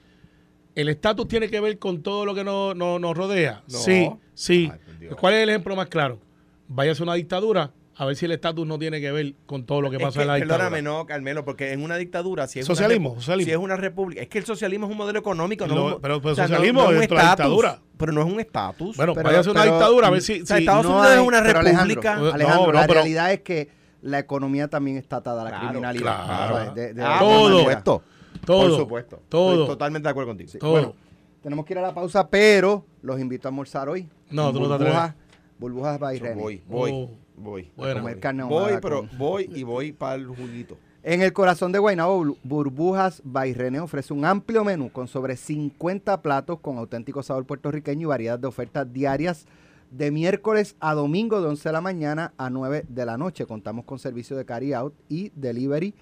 [0.75, 3.63] ¿El estatus tiene que ver con todo lo que nos, nos- nos rodea?
[3.67, 3.77] No.
[3.79, 4.71] Sí, sí.
[4.71, 5.07] Ay.
[5.19, 6.19] ¿Cuál es el ejemplo más claro?
[6.67, 9.81] Váyase a una dictadura a ver si el estatus no tiene que ver con todo
[9.81, 10.57] lo que Es pasa que, en la dictadura.
[10.69, 13.47] perdóname, no, Carmelo, porque en una dictadura, si es Socialismo, una, socialismo.
[13.47, 16.21] si es una república, es que el socialismo es un modelo económico, no es pero-
[16.21, 17.79] pero o sea, no- socialismo no es un dictadura.
[17.97, 18.97] Pero no es un estatus.
[18.97, 20.41] Bueno, Pero- váyase a una pero- dictadura a ver si...
[20.41, 22.15] o sea, si- Estados no Unidos es hay- una pero Alejandro, república.
[22.17, 23.69] No, Alejandro, no, la pero- realidad es que
[24.01, 26.25] la economía también está atada a la Claro, criminalidad.
[26.25, 26.55] claro.
[26.57, 26.75] ¿sabes?
[26.75, 27.29] De- de Ah, todo.
[27.29, 27.59] Por manera.
[27.59, 28.03] supuesto.
[28.45, 28.67] Todo.
[28.69, 29.21] Por supuesto.
[29.29, 29.51] Todo.
[29.53, 30.49] Estoy totalmente de acuerdo contigo.
[30.51, 30.59] Sí.
[30.59, 30.71] todo.
[30.71, 30.93] Bueno,
[31.41, 34.09] tenemos que ir a la pausa, pero los invito a almorzar hoy.
[34.29, 35.13] No, tú no te Burbujas- atreves.
[35.57, 37.09] Burbujas by voy, voy, Oh.
[37.37, 37.71] Voy.
[37.75, 38.01] Bueno.
[38.01, 40.77] Comer carne voy, ahumada pero con- voy y voy para el juguito.
[41.03, 45.35] En el corazón de Guaynabo, Bur- Burbujas by René ofrece un amplio menú con sobre
[45.37, 49.45] 50 platos con auténtico sabor puertorriqueño y variedad de ofertas diarias
[49.91, 53.45] de miércoles a domingo de 11 de la mañana a 9 de la noche.
[53.45, 55.93] Contamos con servicio de carry out y delivery.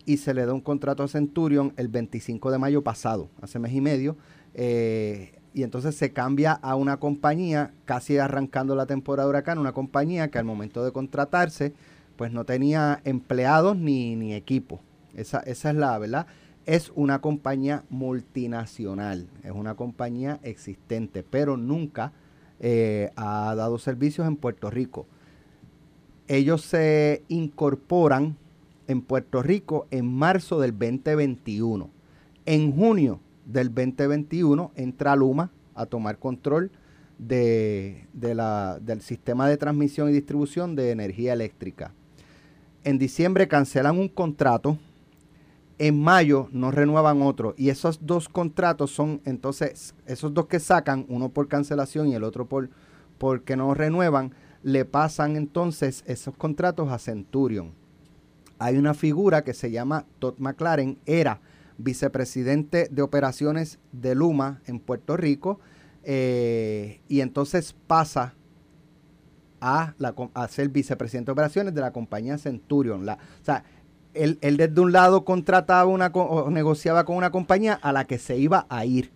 [0.06, 3.72] y se le da un contrato a Centurion el 25 de mayo pasado, hace mes
[3.72, 4.16] y medio,
[4.54, 9.72] eh, y entonces se cambia a una compañía, casi arrancando la temporada de huracán, una
[9.72, 11.74] compañía que al momento de contratarse,
[12.16, 14.80] pues no tenía empleados ni, ni equipo.
[15.14, 16.26] Esa, esa es la verdad.
[16.66, 22.12] Es una compañía multinacional, es una compañía existente, pero nunca
[22.60, 25.06] eh, ha dado servicios en Puerto Rico.
[26.26, 28.36] Ellos se incorporan
[28.88, 31.90] en Puerto Rico en marzo del 2021.
[32.46, 36.70] En junio del 2021 entra Luma a tomar control
[37.18, 41.92] de, de la- del sistema de transmisión y distribución de energía eléctrica.
[42.84, 44.78] En diciembre cancelan un contrato
[45.78, 47.54] en mayo no renuevan otro.
[47.56, 52.24] Y esos dos contratos son, entonces, esos dos que sacan, uno por cancelación y el
[52.24, 52.70] otro por
[53.18, 57.72] porque no renuevan, le pasan entonces esos contratos a Centurion.
[58.58, 61.40] Hay una figura que se llama Todd McLaren, era
[61.78, 65.60] vicepresidente de operaciones de Luma en Puerto Rico,
[66.02, 68.34] eh, y entonces pasa
[69.64, 73.08] a, la, a, ser vicepresidente de operaciones de la compañía Centurion.
[73.08, 73.64] O sea,
[74.12, 78.36] él, desde un lado contrataba una o negociaba con una compañía a la que se
[78.36, 79.10] iba a ir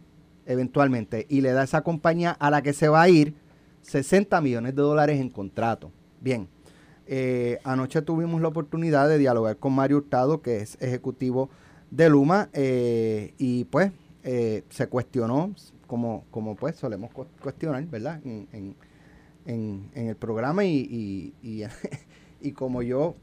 [0.47, 3.35] eventualmente y le da a esa compañía a la que se va a ir
[3.83, 5.93] 60 millones de dólares en contrato.
[6.23, 6.49] Bien,
[7.07, 11.51] eh, anoche tuvimos la oportunidad de dialogar con Mario Hurtado, que es ejecutivo
[11.91, 13.93] de Luma, eh, y pues
[14.25, 15.55] eh, se cuestionó,
[15.87, 18.21] como, como pues solemos cuestionar, ¿verdad?
[19.49, 21.35] El programa y,
[22.41, 23.17] y, como yo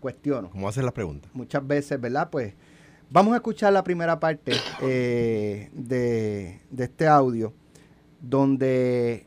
[0.00, 0.50] cuestiono.
[0.50, 1.30] ¿Cómo hacen las preguntas?
[1.34, 2.30] Muchas veces, ¿verdad?
[2.30, 2.54] Pues
[3.10, 7.52] vamos a escuchar la primera parte de, de este audio,
[8.20, 9.26] donde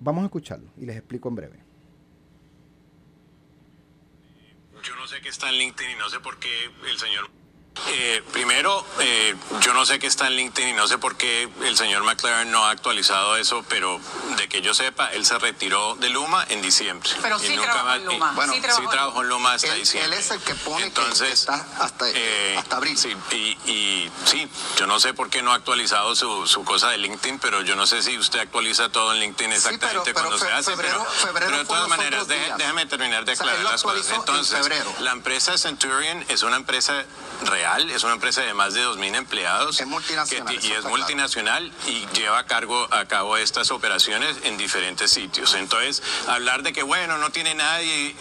[0.00, 1.62] Vamos a escucharlo y les explico en breve.
[4.82, 6.48] Yo no sé qué está en LinkedIn y no sé por qué
[6.90, 7.28] el señor
[7.88, 11.48] eh, primero, eh, yo no sé qué está en LinkedIn y no sé por qué
[11.62, 14.00] el señor McLaren no ha actualizado eso, pero
[14.36, 17.08] de que yo sepa, él se retiró de Luma en diciembre.
[17.22, 18.32] Pero sí trabajó en Luma.
[18.32, 20.14] bueno, sí trabajó, en Luma hasta él, diciembre.
[20.14, 22.96] Él es el que pone Entonces, que hasta, eh, hasta abril.
[22.96, 23.16] Sí,
[23.66, 27.38] y, sí, yo no sé por qué no ha actualizado su, su, cosa de LinkedIn,
[27.38, 30.70] pero yo no sé si usted actualiza todo en LinkedIn exactamente cuando se hace.
[30.70, 34.10] Febrero, pero, febrero de todas maneras, déjeme terminar de aclarar las cosas.
[34.10, 34.68] Entonces,
[35.00, 37.04] la empresa Centurion es una empresa
[37.46, 39.80] real, es una empresa de más de 2.000 empleados.
[39.80, 40.54] Es multinacional.
[40.54, 45.54] y es multinacional y lleva a, cargo, a cabo estas operaciones en diferentes sitios.
[45.54, 48.14] Entonces, hablar de que, bueno, no tiene nadie, eh,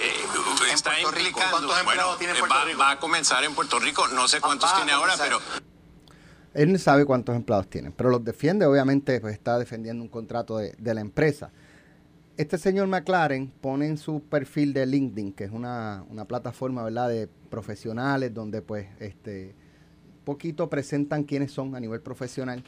[0.72, 1.74] está implicando.
[1.84, 5.16] bueno, tiene eh, va, va, a comenzar en Puerto Rico, no sé cuántos tiene ahora,
[5.18, 5.42] pero...
[6.56, 10.58] Él no sabe cuántos empleados tiene, pero los defiende, obviamente, pues está defendiendo un contrato
[10.58, 11.52] de, de la empresa.
[12.40, 17.28] Este señor McLaren pone en su perfil de LinkedIn, que es una, plataforma, ¿verdad?, de
[17.28, 19.56] profesionales donde pues este
[20.24, 22.64] poquito presentan quiénes son a nivel profesional.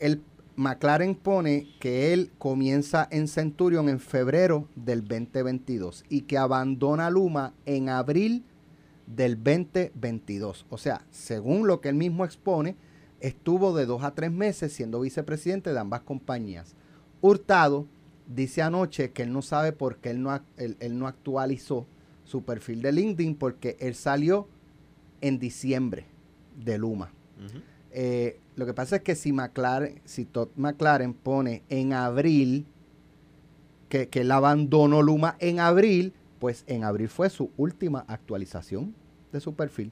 [0.00, 0.22] El
[0.54, 7.54] McLaren pone que él comienza en Centurion en febrero del 2022 y que abandona Luma
[7.64, 8.44] en abril
[9.06, 10.66] del 2022.
[10.68, 12.76] O sea, según lo que él mismo expone,
[13.20, 16.76] estuvo de dos a tres meses siendo vicepresidente de ambas compañías.
[17.22, 17.86] Hurtado
[18.34, 21.86] dice anoche que él no sabe por qué él no, él no actualizó
[22.24, 24.46] su perfil de LinkedIn porque él salió
[25.20, 26.04] en diciembre
[26.56, 27.10] de Luma.
[27.92, 32.66] Eh, lo que pasa es que si McLaren, si Todd McLaren pone en abril
[33.88, 38.94] que, que él abandonó Luma en abril, pues en abril fue su última actualización
[39.32, 39.90] de su perfil.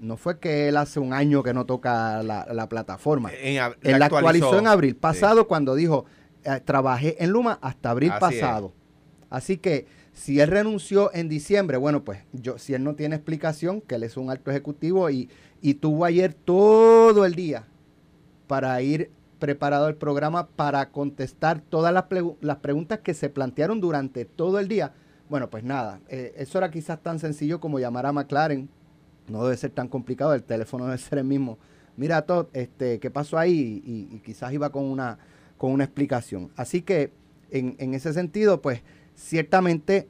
[0.00, 3.30] No fue que él hace un año que no toca la, plataforma.
[3.30, 6.06] él la actualizó, en abril pasado cuando dijo,
[6.44, 8.72] eh, trabajé en Luma hasta abril pasado.
[9.30, 13.80] Así que si él renunció en diciembre, bueno, pues yo, si él no tiene explicación,
[13.80, 17.64] que él es un alto ejecutivo y, y tuvo ayer todo el día
[18.46, 22.04] para ir preparado el programa para contestar todas las,
[22.40, 24.92] las, preguntas que se plantearon durante todo el día.
[25.28, 28.68] Bueno, pues nada, eh, eso era quizás tan sencillo como llamar a McLaren.
[29.26, 31.58] No debe ser tan complicado, el teléfono debe ser el mismo.
[31.96, 33.82] Mira, Todd, este, ¿qué pasó ahí?
[33.84, 35.18] Y, quizás iba con una,
[35.62, 36.50] con una explicación.
[36.56, 37.12] Así que
[37.52, 38.82] en, en ese sentido, pues
[39.14, 40.08] Ciertamente,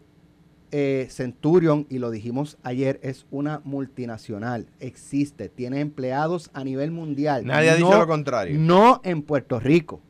[0.71, 4.69] eh, Centurion, y lo dijimos ayer, es una multinacional.
[4.81, 7.45] Existe, tiene empleados a nivel mundial.
[7.47, 8.59] Nadie ha dicho lo contrario.
[8.59, 10.01] No en Puerto Rico.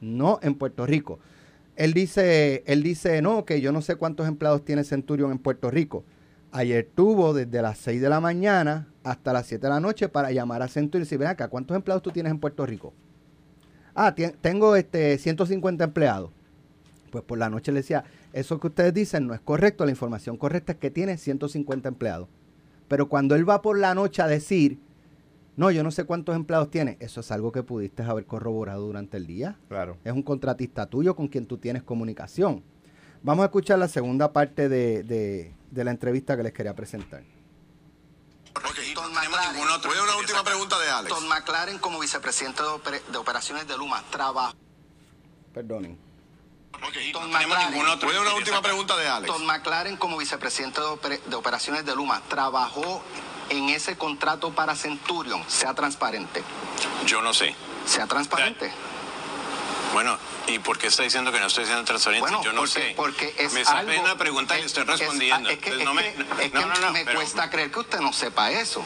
[0.00, 1.20] No en Puerto Rico.
[1.76, 5.70] Él dice, él dice, no, que yo no sé cuántos empleados tiene Centurion en Puerto
[5.70, 6.04] Rico.
[6.50, 10.32] Ayer tuvo desde las 6 de la mañana hasta las 7 de la noche para
[10.32, 12.92] llamar a Centurion y decir, ven acá, ¿cuántos empleados tú tienes en Puerto Rico?
[13.94, 16.30] Ah, tengo este 150 empleados.
[17.10, 20.36] Pues por la noche le decía, eso que ustedes dicen no es correcto, la información
[20.36, 22.28] correcta es que tiene 150 empleados.
[22.88, 24.78] Pero cuando él va por la noche a decir,
[25.56, 29.18] no, yo no sé cuántos empleados tiene, eso es algo que pudiste haber corroborado durante
[29.18, 29.58] el día.
[29.68, 29.98] Claro.
[30.04, 32.62] Es un contratista tuyo con quien tú tienes comunicación.
[33.22, 37.22] Vamos a escuchar la segunda parte de, la entrevista que les quería presentar.
[39.12, 41.14] Voy a una última pregunta de Alex.
[41.14, 44.54] Tom McLaren como vicepresidente de, operaciones de Luma, trabajo.
[45.52, 45.98] Perdonen.
[47.12, 49.32] Tom McLaren, Voy a una última pregunta de Alex.
[49.32, 53.02] Tom McLaren, como vicepresidente de, operaciones de Luma, trabajó
[53.50, 55.42] en ese contrato para Centurion.
[55.48, 56.42] Sea transparente.
[57.06, 57.54] Yo no sé.
[57.86, 58.72] Sea transparente.
[59.92, 62.30] Bueno, ¿y por qué está diciendo que no estoy siendo transparente?
[62.42, 62.94] Yo no sé.
[62.96, 63.84] Porque es me está
[64.16, 65.50] pregunta y le estoy respondiendo.
[65.50, 68.84] Es, que, no me, cuesta creer que usted no sepa eso.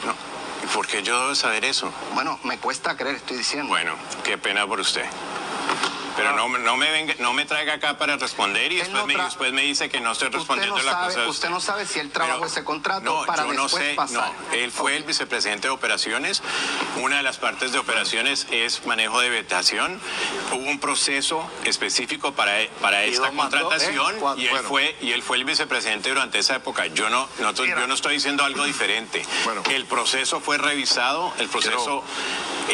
[0.65, 1.93] ¿Y por qué yo debo saber eso?
[2.15, 3.69] Bueno, me cuesta creer, estoy diciendo.
[3.69, 5.05] Bueno, qué pena por usted.
[6.17, 9.07] Pero no, me- no, me venga, no me traiga acá para responder y después, no
[9.07, 11.29] me, tra- después me dice que no estoy usted respondiendo no, la sabe, cosa.
[11.29, 13.95] usted no sabe si él trabajó Pero- ese contrato no, para yo no después sé,
[13.95, 14.33] pasar.
[14.33, 16.43] No, él fue el vicepresidente de operaciones.
[17.03, 20.01] Una de las partes de operaciones es manejo de vetación.
[20.53, 24.19] Hubo un proceso específico para, para esta contratación ¿eh?
[24.19, 24.43] Cuatro.
[24.43, 24.69] y él Bueno.
[24.69, 26.87] fue y él fue el vicepresidente durante esa época.
[26.87, 29.23] Yo no, no yo no estoy diciendo algo diferente.
[29.45, 29.63] Bueno.
[29.71, 32.03] El proceso fue revisado, el proceso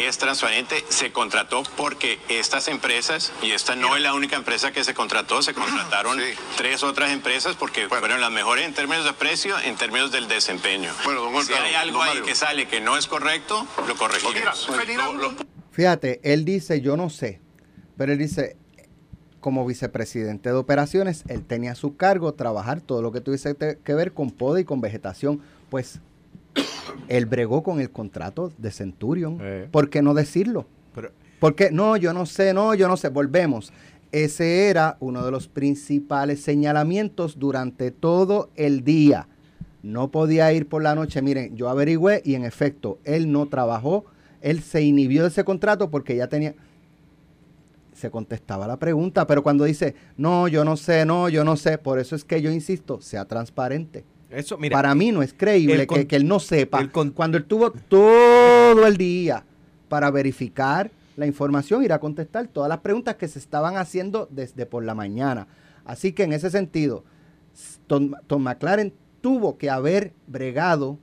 [0.01, 4.83] es transparente, se contrató porque estas empresas, y esta no es la única empresa que
[4.83, 6.25] se contrató, se contrataron Sí.
[6.57, 10.91] tres otras empresas porque fueron las mejores en términos de precio, en términos del desempeño.
[11.03, 14.33] Bueno, don si hay algo don ahí que sale que no es correcto, lo corregimos.
[14.35, 15.37] Mira, Ferdinand, Lo- lo-
[15.71, 17.39] Fíjate, él dice, yo no sé,
[17.97, 18.57] pero él dice,
[19.39, 23.93] como vicepresidente de operaciones, él tenía a su cargo trabajar todo lo que tuviese que
[23.93, 25.41] ver con poda y con vegetación.
[25.69, 25.99] Pues
[27.07, 29.37] él bregó con el contrato de Centurion.
[29.41, 29.67] Eh.
[29.71, 30.65] ¿Por qué no decirlo?
[30.95, 33.09] Pero, Porque no, yo no sé, no, yo no sé.
[33.09, 33.71] Volvemos.
[34.11, 39.27] Ese era uno de los principales señalamientos durante todo el día.
[39.81, 41.21] No podía ir por la noche.
[41.21, 44.05] Miren, yo averigüé y en efecto, él no trabajó.
[44.41, 46.53] Él se inhibió de ese contrato porque ya tenía...
[47.93, 51.77] Se contestaba la pregunta, pero cuando dice, no, yo no sé, no, yo no sé,
[51.77, 54.03] por eso es que yo insisto, sea transparente.
[54.33, 54.75] Eso, mira.
[54.75, 57.45] Para mí no es creíble con- que, que él no sepa el con- cuando él
[57.45, 59.43] tuvo todo el día
[59.89, 64.65] para verificar la información, ir a contestar todas las preguntas que se estaban haciendo desde
[64.65, 65.47] por la mañana.
[65.85, 67.03] Así que en ese sentido,
[67.87, 70.97] Tom, Tom McLaren tuvo que haber bregado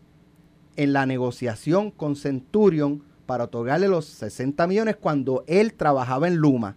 [0.76, 6.76] en la negociación con Centurion para otorgarle los 60 millones cuando él trabajaba en Luma.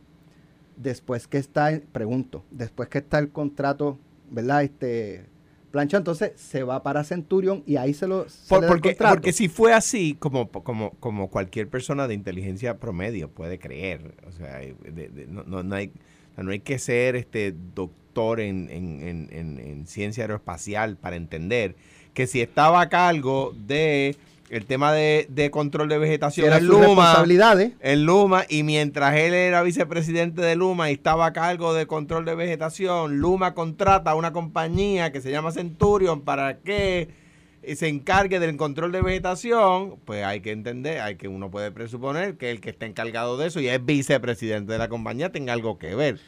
[0.75, 3.97] Después que está, pregunto, después que está el contrato,
[4.29, 4.63] ¿verdad?
[4.63, 5.25] Este
[5.73, 9.49] plancha, entonces se va para Centurion y ahí se lo se Por- porque, porque si
[9.49, 15.09] fue así, como, como, como cualquier persona de inteligencia promedio puede creer, o sea, de-
[15.09, 15.91] de- no, no- no hay,
[16.37, 21.75] no hay que ser este doctor en- en- en- en ciencia aeroespacial para entender
[22.13, 24.15] que si estaba a cargo de
[24.55, 27.71] el tema de, de control de vegetación era en Luma, responsabilidades.
[27.79, 32.25] en Luma y mientras él era vicepresidente de Luma y estaba a cargo de control
[32.25, 37.09] de vegetación, Luma contrata a una compañía que se llama Centurion para que
[37.75, 42.35] se encargue del control de vegetación, pues hay que entender, hay que uno puede presuponer
[42.35, 45.77] que el que está encargado de eso y es vicepresidente de la compañía tenga algo
[45.77, 46.19] que ver.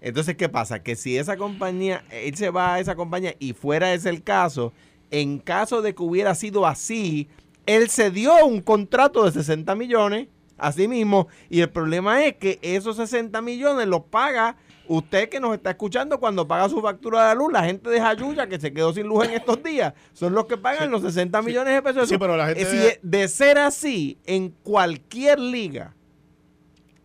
[0.00, 0.82] Entonces, ¿qué pasa?
[0.82, 4.72] Que si esa compañía, él se va a esa compañía y fuera ese el caso,
[5.10, 7.28] en caso de que hubiera sido así,
[7.66, 12.34] él se dio un contrato de 60 millones a sí mismo y el problema es
[12.36, 17.28] que esos 60 millones los paga usted que nos está escuchando cuando paga su factura
[17.30, 20.34] de luz, la gente de Jayuya que se quedó sin luz en estos días, son
[20.34, 22.08] los que pagan los 60 millones de pesos.
[22.08, 25.94] Sí, pero la gente Eh, si de- ser así, en cualquier liga,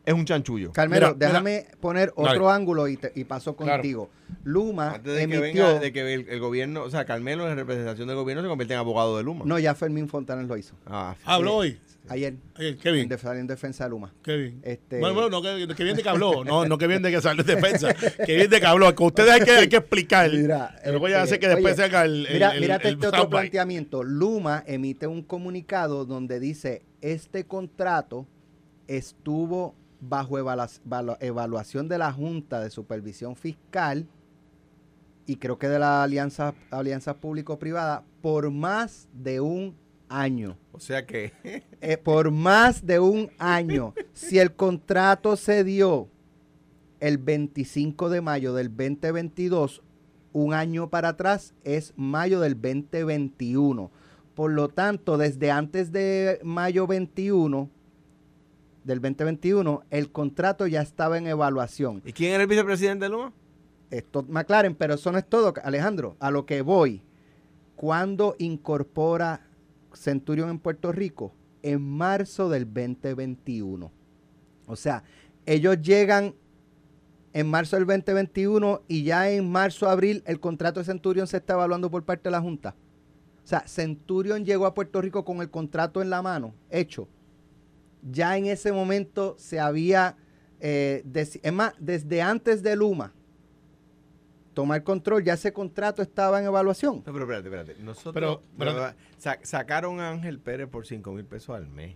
[0.09, 0.71] es un chanchullo.
[0.73, 2.29] Carmelo, Mira, déjame poner Dale.
[2.31, 3.73] otro ángulo y, te- y paso Claro.
[3.73, 4.09] contigo.
[4.43, 5.65] Luma Antes de que emitió...
[5.67, 8.73] venga, de que el, el gobierno, o sea, Carmelo en representación del gobierno se convierte
[8.73, 9.45] en abogado de Luma.
[9.45, 10.73] No, ya Fermín Fontanes lo hizo.
[10.85, 11.79] Ah, Habló hoy.
[12.07, 12.33] Ayer.
[12.55, 13.09] Ayer, qué En, bien.
[13.09, 14.11] def- en defensa de Luma.
[14.23, 14.61] Qué bien.
[14.63, 16.43] Este- Bueno, bueno, no, que, que bien de que habló.
[16.43, 17.93] No, no que bien de que salió en defensa.
[17.93, 18.93] Que bien de que habló.
[18.95, 20.31] Que ustedes hay que, hay que explicar.
[20.31, 22.25] Mira, Pero voy a este, hacer que después oye, se haga el.
[22.25, 24.03] el- Mira, el- mírate el este otro planteamiento.
[24.03, 28.25] Luma emite un comunicado donde dice, este contrato
[28.87, 30.37] estuvo bajo
[31.19, 34.07] evaluación de la Junta de Supervisión Fiscal
[35.25, 39.75] y creo que de la Alianza, Alianza Público-Privada por más de un
[40.07, 40.57] año.
[40.71, 41.33] O sea que
[41.81, 43.93] Eh, por más de un año.
[44.13, 46.09] Si el contrato se dio
[46.99, 49.81] el 25 de mayo del 2022,
[50.33, 53.91] un año para atrás es mayo del 2021.
[54.35, 57.69] Por lo tanto, desde antes de mayo 21
[58.83, 62.01] del 2021, el contrato ya estaba en evaluación.
[62.05, 63.33] ¿Y quién era el vicepresidente de Luma?
[63.91, 66.15] Esto McLaren, pero eso no es todo, Alejandro.
[66.19, 67.01] A lo que voy,
[67.75, 69.47] cuando incorpora
[69.93, 71.33] Centurion en Puerto Rico?
[71.61, 73.91] En marzo del 2021.
[74.65, 75.03] O sea,
[75.45, 76.35] ellos llegan
[77.33, 81.53] en marzo del 2021 y ya en marzo, abril, el contrato de Centurion se está
[81.53, 82.75] evaluando por parte de la Junta.
[83.43, 87.07] O sea, Centurion llegó a Puerto Rico con el contrato en la mano, hecho.
[88.01, 90.15] Ya en ese momento se había,
[90.59, 93.13] eh, es más, desde antes de Luma
[94.53, 96.97] tomar control, ya ese contrato estaba en evaluación.
[97.05, 97.75] No, pero espérate, espérate.
[97.83, 101.95] Nosotros Pero- pero- pero, sa- sacaron a Ángel Pérez por 5 mil pesos al mes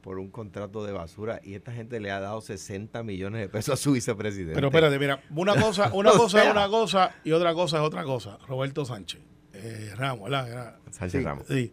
[0.00, 3.74] por un contrato de basura y esta gente le ha dado 60 millones de pesos
[3.74, 4.54] a su vicepresidente.
[4.54, 8.04] Pero espérate, mira, una cosa, una cosa es una cosa y otra cosa es otra
[8.04, 8.38] cosa.
[8.46, 9.20] Roberto Sánchez.
[9.52, 10.76] Eh, Ramos, ¿verdad?
[10.90, 11.24] Sánchez Sí.
[11.24, 11.46] Ramos.
[11.48, 11.72] Sí.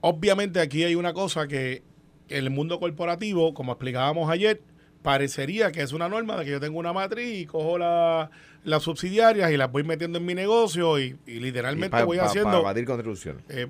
[0.00, 1.82] Obviamente aquí hay una cosa que
[2.28, 4.60] el mundo corporativo, como explicábamos ayer,
[5.02, 8.30] parecería que es una norma de que yo tengo una matriz y cojo la,
[8.64, 12.26] las subsidiarias y las voy metiendo en mi negocio y, y literalmente pa- voy pa-
[12.26, 12.50] haciendo...
[12.50, 13.42] Para contribuciones.
[13.48, 13.66] eh,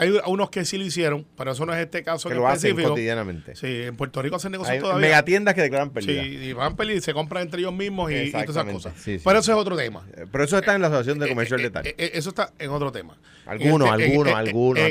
[0.00, 2.46] hay unos que sí lo hicieron, pero eso no es este caso Que en lo
[2.48, 2.88] hacen específico.
[2.90, 3.54] cotidianamente.
[3.54, 5.00] Sí, en Puerto Rico hacen negocios Hay todavía.
[5.08, 6.22] megatiendas que declaran Sí, pérdida.
[6.24, 8.94] y van a pelear, se compran entre ellos mismos y, y todas esas cosas.
[8.96, 9.22] sí, sí.
[9.24, 10.06] Pero eso es otro tema.
[10.16, 11.90] Eh, Pero eso está en la Asociación de Comercio al Eh, Detalle.
[11.90, 13.18] eh, eh, eso está en otro tema.
[13.46, 14.82] Algunos, algunos, algunos,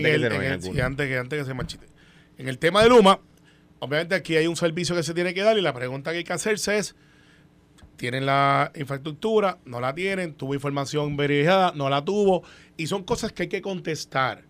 [0.62, 1.88] sí, antes que se marchite.
[2.38, 3.20] En el tema de Luma,
[3.80, 6.24] obviamente aquí hay un servicio que se tiene que dar y la pregunta que hay
[6.24, 6.95] que hacerse es,
[7.97, 9.57] ¿tienen la infraestructura?
[9.66, 10.34] ¿No la tienen?
[10.34, 11.74] ¿Tuvo información verificada?
[11.76, 12.43] ¿No la tuvo?
[12.78, 14.43] Y son cosas que hay que contestar.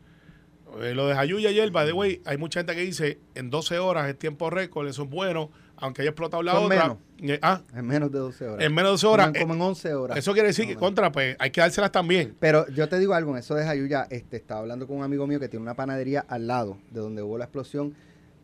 [0.82, 3.80] Eh, lo de Jayuya ayer, by the way, hay mucha gente que dice, en 12
[3.80, 6.84] horas es tiempo récord, eso es bueno, aunque haya explotado la Son otra.
[6.84, 6.98] menos.
[7.22, 8.66] Eh, ah, En menos de 12 horas.
[8.66, 9.28] en menos de 12 horas.
[9.28, 10.18] Como en- como en 11 horas.
[10.18, 10.82] Eso quiere decir que menos.
[10.82, 12.36] contra, pues hay que dárselas también.
[12.40, 15.26] Pero yo te digo algo, en eso de Jayuya, este, estaba hablando con un amigo
[15.28, 17.94] mío que tiene una panadería al lado de donde hubo la explosión.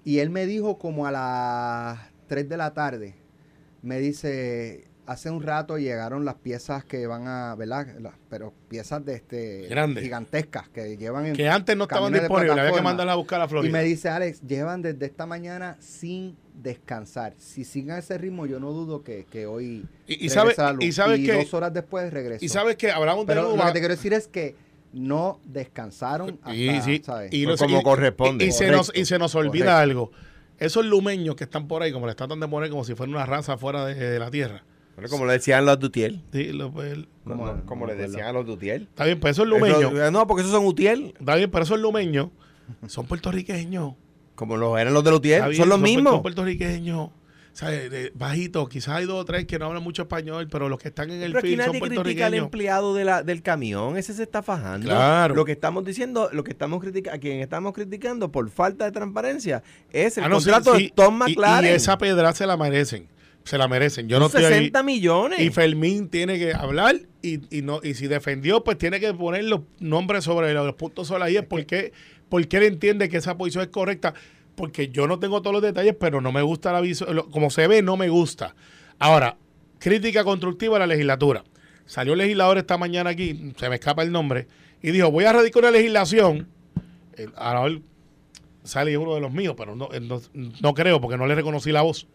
[0.03, 3.15] Y él me dijo como a las 3 de la tarde,
[3.81, 7.87] me dice, hace un rato llegaron las piezas que van a, ¿verdad?
[7.99, 9.67] Las- pero piezas de este
[10.01, 13.45] gigantescas que llevan en Que antes no estaban disponibles, había que mandarlas a buscar a
[13.45, 13.71] Y Florida.
[13.71, 17.33] me dice, Alex, llevan desde esta mañana sin descansar.
[17.37, 20.71] Si siguen ese ritmo, yo no dudo que, que hoy Y- y regrese sabe- la
[20.73, 20.83] luz.
[20.83, 22.43] y sabes que- dos horas después regresó.
[22.43, 24.55] y sabes que hablamos de Pero lo que te quiero decir es que
[24.93, 27.33] no descansaron hasta, y, sí, ¿sabes?
[27.33, 28.45] y no- como y- corresponde.
[28.45, 29.77] Y, y se nos, y se nos olvida correcto.
[29.81, 30.11] algo.
[30.57, 33.25] Esos lumeños que están por ahí, como le tratan de poner como si fuera una
[33.25, 34.63] raza fuera de, de la tierra.
[34.95, 36.21] Bueno, como le decían los Dutiel.
[36.31, 38.83] Sí, lo- pues, No, Como- no, como le decían a los Dutiel.
[38.83, 41.13] está bien, pero esos lumeños, Eso- no, porque esos son Utiel.
[41.19, 42.29] está bien, pero esos lumeños
[42.87, 43.93] son puertorriqueños.
[44.35, 45.41] Como los eran los de Lutiel.
[45.43, 46.13] Bien, son los puer- mismos.
[46.13, 47.09] Son puertorriqueños.
[47.53, 47.89] ¿sabes?
[47.89, 50.89] De- bajitos, quizás hay dos o tres que no hablan mucho español, pero los que
[50.89, 53.95] están en el Pero aquí field son nadie critica al empleado de la, del camión,
[53.95, 54.87] ese se está fajando.
[54.89, 55.35] Claro.
[55.35, 58.91] Lo que estamos diciendo, lo que estamos criticando, a quien estamos criticando por falta de
[58.91, 61.31] transparencia es el Ah, no, sí, contrato sí, de Tom y-.
[61.31, 63.07] Y, esa pedra se la merecen.
[63.45, 64.09] Se la merecen.
[64.09, 64.59] Yo no Son estoy ahí.
[64.65, 65.39] 60 millones.
[65.39, 69.43] Y Fermín tiene que hablar y, y no y si defendió, pues tiene que poner
[69.45, 71.37] los nombres sobre los puntos sobre ahí.
[71.37, 71.93] Es porque,
[72.27, 74.13] porque él entiende que esa posición es correcta.
[74.55, 77.67] Porque yo no tengo todos los detalles, pero no me gusta la lo- Como se
[77.67, 78.55] ve, no me gusta.
[78.99, 79.37] Ahora,
[79.79, 81.43] crítica constructiva a la legislatura.
[81.85, 84.47] Salió el legislador esta mañana aquí, se me escapa el nombre,
[84.81, 86.47] y dijo, voy a radicar una legislación.
[87.17, 87.77] Eh, Ahora
[88.63, 90.21] sale uno de los míos, pero no, no,
[90.61, 92.07] no creo porque no le reconocí la voz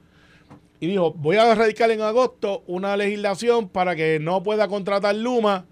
[0.80, 5.66] y dijo, voy a radicar en agosto una legislación para que no pueda contratar Luma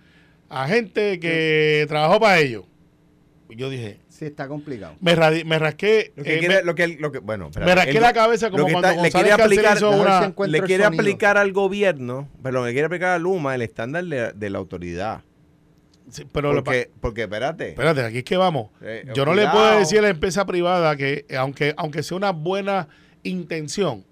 [0.50, 2.64] a gente que trabajó para ellos.
[3.50, 4.94] Yo dije, Sí, está complicado.
[5.00, 7.70] me, rasqué, Lo que eh, quiere, me, lo que, lo que- bueno, espérate.
[7.70, 11.38] me rasqué El- la cabeza como cuando está- le quiere aplicar- una- le quiere aplicar
[11.38, 15.22] al gobierno, perdón, le quiere aplicar a Luma el estándar de, de la autoridad.
[16.10, 17.70] Sí, pero lo Porque, porque espérate.
[17.70, 18.70] espérate, aquí es que vamos.
[18.82, 22.30] Eh, Yo no le puedo decir a la empresa privada que, aunque, aunque sea una
[22.32, 22.88] buena
[23.22, 24.04] intención,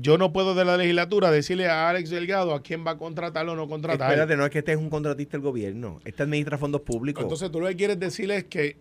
[0.00, 3.48] yo no puedo de la legislatura decirle a Alex Delgado a quién va a contratar
[3.48, 4.08] o no contratar.
[4.10, 6.00] Espérate, no es que este es un contratista del gobierno.
[6.04, 7.22] Este administra fondos públicos.
[7.22, 8.76] Entonces tú lo que quieres decirle es que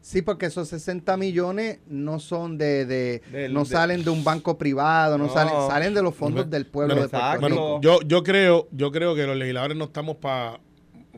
[0.00, 4.22] Sí, porque esos 60 millones no son de, de Del- no de- salen de un
[4.22, 5.32] banco privado, no, No.
[5.32, 7.32] salen, salen de los fondos del pueblo Bueno, de Puerto.
[7.32, 7.40] Rico.
[7.40, 10.60] Bueno, yo, yo creo, yo creo que los legisladores no estamos para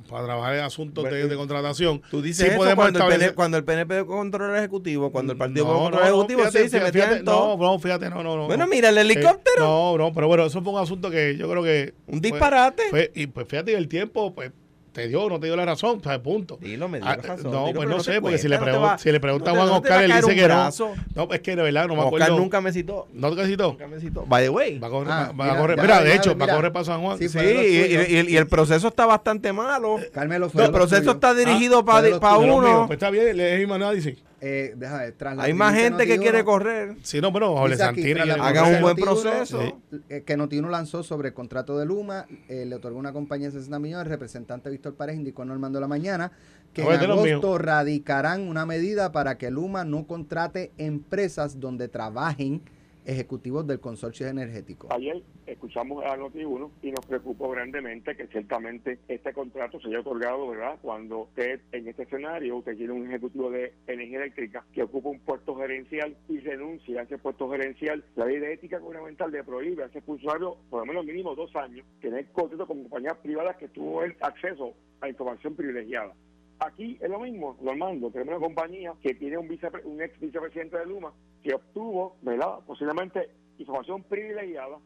[0.07, 2.03] trabajar en asuntos de, Bueno, de contratación.
[2.11, 5.11] Tú dices Sí eso podemos cuando, el establecer- PNP, cuando el PNP controla el Ejecutivo,
[5.13, 7.25] cuando el Partido No, Popular controla el no, Ejecutivo, fíjate, sí, se fíjate, metían en
[7.25, 7.57] todo.
[7.57, 8.47] No, no, fíjate, no, no, no.
[8.47, 8.71] Bueno, no.
[8.71, 9.59] mira, el Eh, helicóptero.
[9.61, 11.95] no, no, pero bueno, eso fue un asunto que yo creo que...
[12.07, 12.83] Un fue- disparate.
[12.91, 14.53] fue- y pues fíjate, el tiempo, pues,
[14.93, 16.59] te dio o no te dio la razón, o sea, punto.
[16.61, 17.51] Dilo, me dio Ah, razón.
[17.51, 19.55] no, Dilo, pues no sé, porque si le, no te pregun- va- si le preguntan
[19.55, 20.47] no a Juan Oscar, él dice que no.
[20.49, 20.93] brazo.
[21.15, 22.39] No, es que de verdad no me Oscar acuerdo.
[22.39, 23.07] nunca me citó.
[23.13, 23.69] ¿No te citó?
[23.73, 24.25] Nunca me citó.
[24.27, 24.79] By the way.
[24.79, 25.77] Va a correr, Ah, va- va a mira, correr.
[25.77, 26.53] ya, Mira, de ya, hecho, va mira.
[26.53, 27.19] a correr para San Juan.
[27.19, 28.09] Sí, y, tuyos.
[28.09, 29.97] y- y el proceso está bastante malo.
[30.13, 32.85] Carmelo fue el proceso está dirigido Ah, para uno.
[32.87, 34.17] pues está bien, le es mi análisis.
[34.41, 36.97] Eh, déjame ver, tras la Hay más gente que Noti1, quiere correr.
[37.03, 38.21] Sí, no, pero Jorge Santini.
[38.21, 39.83] Hagan un buen primicia Noti1, proceso.
[40.09, 43.53] eh, que Notiuno lanzó sobre el contrato de Luma, eh, le otorgó una compañía de
[43.53, 44.07] 60 millones.
[44.07, 46.33] El representante Víctor Párez indicó en Normando la Mañana
[46.73, 51.89] que Oye, en de agosto radicarán una medida para que Luma no contrate empresas donde
[51.89, 52.63] trabajen
[53.11, 54.89] ejecutivos del consorcio energético.
[54.91, 60.49] Ayer escuchamos a Noti1 y nos preocupó grandemente que ciertamente este contrato se haya otorgado,
[60.49, 60.79] ¿verdad?
[60.81, 65.19] Cuando usted en este escenario, usted tiene un ejecutivo de energía eléctrica que ocupa un
[65.21, 69.83] puesto gerencial y renuncia a ese puesto gerencial, la ley de ética gubernamental le prohíbe
[69.83, 73.69] a ese funcionario por lo menos mínimo dos años tener contrato con compañías privadas que
[73.69, 76.15] tuvo el acceso a información privilegiada.
[76.61, 80.77] Aquí es lo mismo, Normando, tenemos una compañía que tiene un, vicepre- un ex vicepresidente
[80.77, 82.59] de Luma que obtuvo, ¿verdad?
[82.67, 84.77] Posiblemente información privilegiada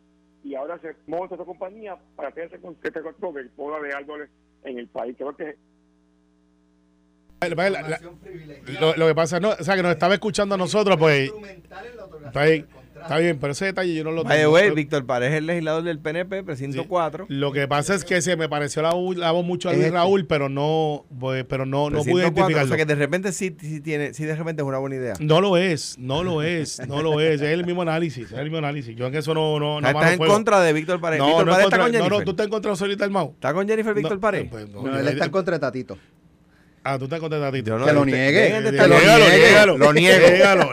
[0.45, 3.93] y ahora se monta esta compañía para tener ese con- este contrato de poda de
[3.93, 4.31] árboles
[4.63, 5.17] en el país.
[5.19, 5.57] Creo que
[8.81, 11.31] lo, lo que pasa, no, o sea, que nos estaba escuchando a nosotros, pues.
[12.29, 12.67] Está bien,
[13.05, 14.51] está bien, pero ese detalle yo no lo tengo.
[14.53, 17.27] way, Víctor Párez es el legislador del PNP, precinto 4.
[17.29, 19.85] Lo que pasa es que se me pareció la, voz- la voz mucho a Luis
[19.87, 19.97] este.
[19.97, 22.65] Raúl, pero no, pues, pero no, no pude 4, identificarlo.
[22.65, 25.15] O sea que de repente sí, sí tiene, sí de repente es una buena idea.
[25.21, 27.41] No lo es, no lo es, no lo es.
[27.41, 28.95] Es el mismo análisis, es el mismo análisis.
[28.97, 30.33] Yo en eso no, no, no mano estás en fuego.
[30.35, 31.19] contra de Víctor Párez.
[31.21, 32.19] No, Víctor no, Párez está contra- con no, Jennifer.
[32.19, 33.31] no, tú estás en contra de Solita el Mau.
[33.35, 34.49] ¿Está con Jennifer Víctor No, Párez?
[34.51, 35.99] pues, no, No, él está en contra de Tatito.
[36.87, 37.71] Ah, tú contra de Tatito.
[37.71, 38.61] Yo no- Que lo niegue.
[38.61, 40.29] lo niego.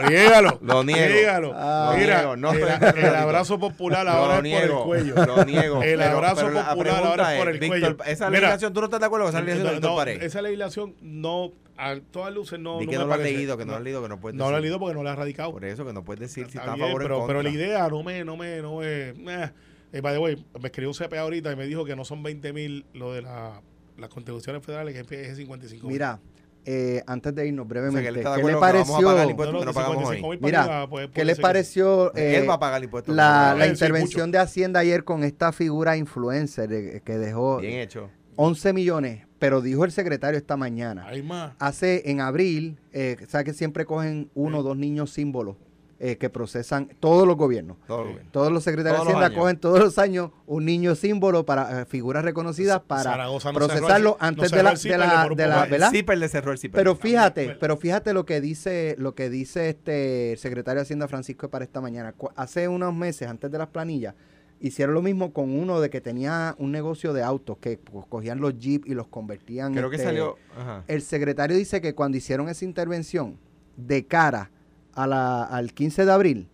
[0.08, 0.58] Niégalo.
[0.60, 1.52] Lo niego.
[1.56, 1.94] Ah.
[1.98, 5.14] Mira, no el, contra abrazo popular ahora es por el cuello.
[5.26, 5.82] Lo niego.
[5.82, 8.12] El abrazo popular ahora es por el Víctor, cuello.
[8.12, 10.22] Esa Mira, legislación, ¿tú no estás de acuerdo con esa legislación de no, no, Párez?
[10.22, 13.36] esa legislación no, a todas luces no, Di no que me no lo has parece.
[13.36, 14.62] leído, que no lo has leído, que no puedes No lo decir.
[14.64, 15.52] leído porque no lo he radicado.
[15.52, 17.38] Por eso que no puedes decir si está Está a favor o en pero, pero
[17.38, 17.42] contra.
[17.42, 19.50] la idea no me, no me, no me, eh.
[19.94, 22.22] Eh, by the way, me escribió un CPA ahorita y me dijo que no son
[22.22, 23.60] 20 mil lo de la,
[23.96, 26.20] las contribuciones federales, que es 55 Mira,
[26.64, 29.02] eh, antes de irnos O sea, brevemente, que ¿qué le pareció?
[29.02, 30.16] pagar el no, impuesto no, que no pagamos hoy.
[30.16, 33.12] 55,000 para arriba, Mira, ¿qué le pareció Él va a pagar el impuesto.
[33.12, 34.32] la, la intervención mucho.
[34.32, 38.10] de Hacienda ayer con esta figura influencer eh, que dejó Bien hecho.
[38.36, 39.26] 11 millones?
[39.38, 41.06] Pero dijo el secretario esta mañana.
[41.08, 41.52] Hay más.
[41.58, 45.56] Hace en abril, eh, ¿sabes que siempre cogen uno o dos niños símbolos
[46.04, 47.76] eh, que procesan todos los gobiernos?
[47.86, 48.06] Todo.
[48.32, 51.84] Todos los secretarios Todos de Hacienda cogen todos los años un niño símbolo para eh,
[51.84, 56.50] figuras reconocidas para no procesarlo el- antes de la, de la, de la- le cerró
[56.50, 56.76] el zipper.
[56.76, 61.06] Pero fíjate, pero fíjate lo que dice, lo que dice este el secretario de Hacienda
[61.06, 62.14] Francisco para esta mañana.
[62.34, 64.16] Hace unos meses, antes de las planillas,
[64.58, 68.40] hicieron lo mismo con uno de que tenía un negocio de autos, que pues, cogían
[68.40, 69.72] los jeep y los convertían.
[69.72, 70.36] Creo que este, salió.
[70.58, 70.82] Ajá.
[70.88, 73.38] El secretario dice que cuando hicieron esa intervención
[73.76, 74.50] de cara
[74.94, 76.48] a la, al 15 de abril,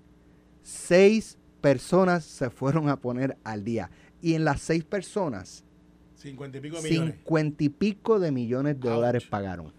[0.62, 3.90] seis personas se fueron a poner al día.
[4.20, 5.64] Y en las seis personas,
[6.16, 7.14] 50 y pico de millones.
[7.14, 8.96] cincuenta y pico de millones de Ouch.
[8.96, 9.72] dólares pagaron.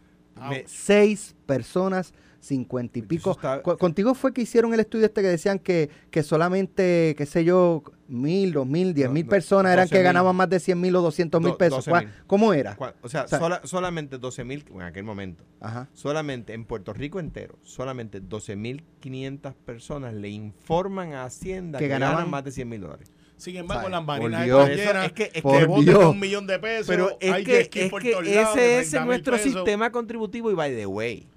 [0.49, 3.31] Me- Seis personas, cincuenta y pico.
[3.31, 7.25] Eso está- Contigo fue que hicieron el estudio este que decían que, que solamente, qué
[7.25, 10.03] sé yo, mil, dos mil, diez No, mil personas eran 12 que mil.
[10.05, 11.77] ganaban más de cien mil o doscientos mil Do- pesos.
[11.85, 12.13] 12 ¿Cuál- mil.
[12.27, 12.77] ¿Cómo era?
[13.01, 15.43] O sea, O sea- sola- solamente 12 mil en aquel momento.
[15.59, 15.89] Ajá.
[15.93, 22.15] Solamente en Puerto Rico entero, solamente 12.500 personas le informan a Hacienda Que que, ganaban-
[22.17, 23.11] ganan más de 100 mil dólares.
[23.37, 26.05] Sin embargo, las marinas Es que- es que- Dios.
[26.05, 29.33] un millón de pesos, Pero es hay que, es que ese es 30 mil nuestro
[29.37, 29.53] pesos.
[29.53, 31.29] sistema contributivo y by the way.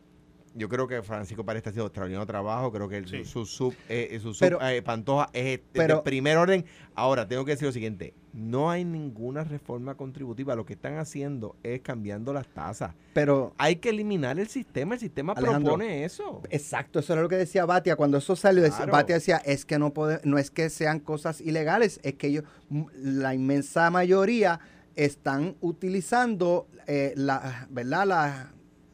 [0.55, 2.71] Yo creo que Francisco Párez está haciendo extraordinario trabajo.
[2.73, 3.25] Creo que el- Sí.
[3.25, 6.65] su, sub, eh, su sub, Pero- eh, Pantoja es de- de pero- primer orden.
[6.95, 8.13] Ahora, tengo que decir lo siguiente.
[8.35, 10.55] No hay ninguna reforma contributiva.
[10.55, 12.95] Lo que están haciendo es cambiando las tasas.
[13.15, 14.95] Pero Hay que eliminar el sistema.
[14.95, 16.43] El sistema Alejandro, propone eso.
[16.51, 17.97] Exacto, eso era lo que decía Batia.
[17.97, 18.93] Cuando eso salió, decía- Claro.
[18.93, 22.45] Batia decía, es que no puede, no es que sean cosas ilegales, es que ellos,
[22.95, 24.61] la inmensa mayoría
[24.97, 28.07] están utilizando eh, la, ¿verdad?
[28.07, 28.53] La-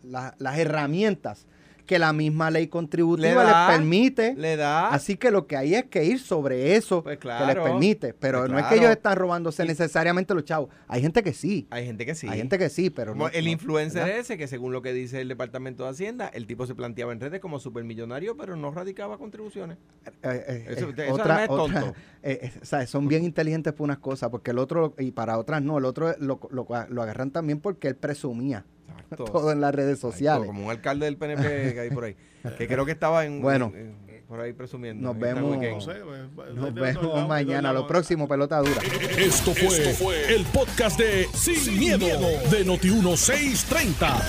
[0.09, 1.47] la- las herramientas
[1.87, 4.35] que la misma ley contributiva Le da, les permite.
[4.35, 4.91] Le da.
[4.91, 8.13] Así que lo que hay es que ir sobre eso Pues que les permite.
[8.13, 10.69] Pero Pues no es que ellos están robándose Y- necesariamente los chavos.
[10.87, 11.67] Hay gente que sí.
[11.71, 12.29] Hay gente que sí.
[12.29, 14.19] Hay gente que sí, pero Como no- el no, influencer ¿verdad?
[14.19, 17.21] ese, que según lo que dice el Departamento de Hacienda, el tipo se planteaba en
[17.21, 19.79] redes como supermillonario, pero no radicaba contribuciones.
[20.05, 21.95] Eh, eh, Eso- eh, eso otra, es otra- tonto.
[22.63, 25.79] o sea, son bien inteligentes por unas cosas, porque el otro, y para otras no,
[25.79, 28.67] el otro lo, lo, lo agarran también porque él presumía
[29.03, 29.25] Exacto.
[29.25, 30.47] todo en las redes Exacto, sociales.
[30.47, 32.17] Como un alcalde del PNP que hay por ahí.
[32.57, 33.73] Que creo que estaba en, Bueno.
[33.75, 35.09] en- en- por ahí presumiendo.
[35.09, 35.57] Nos vemos.
[35.57, 35.93] No sé,
[36.35, 37.73] pues, Nos vemos mañana.
[37.73, 38.73] Lo próximo, pelota dura.
[39.17, 42.07] Esto fue, el podcast de Sin, miedo,
[42.51, 44.23] de Noti1630.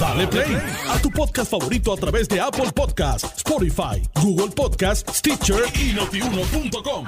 [0.00, 0.56] Dale play
[0.88, 7.04] a tu podcast favorito a través de Apple Podcasts, Spotify, Google Podcasts, Stitcher y notiuno.com.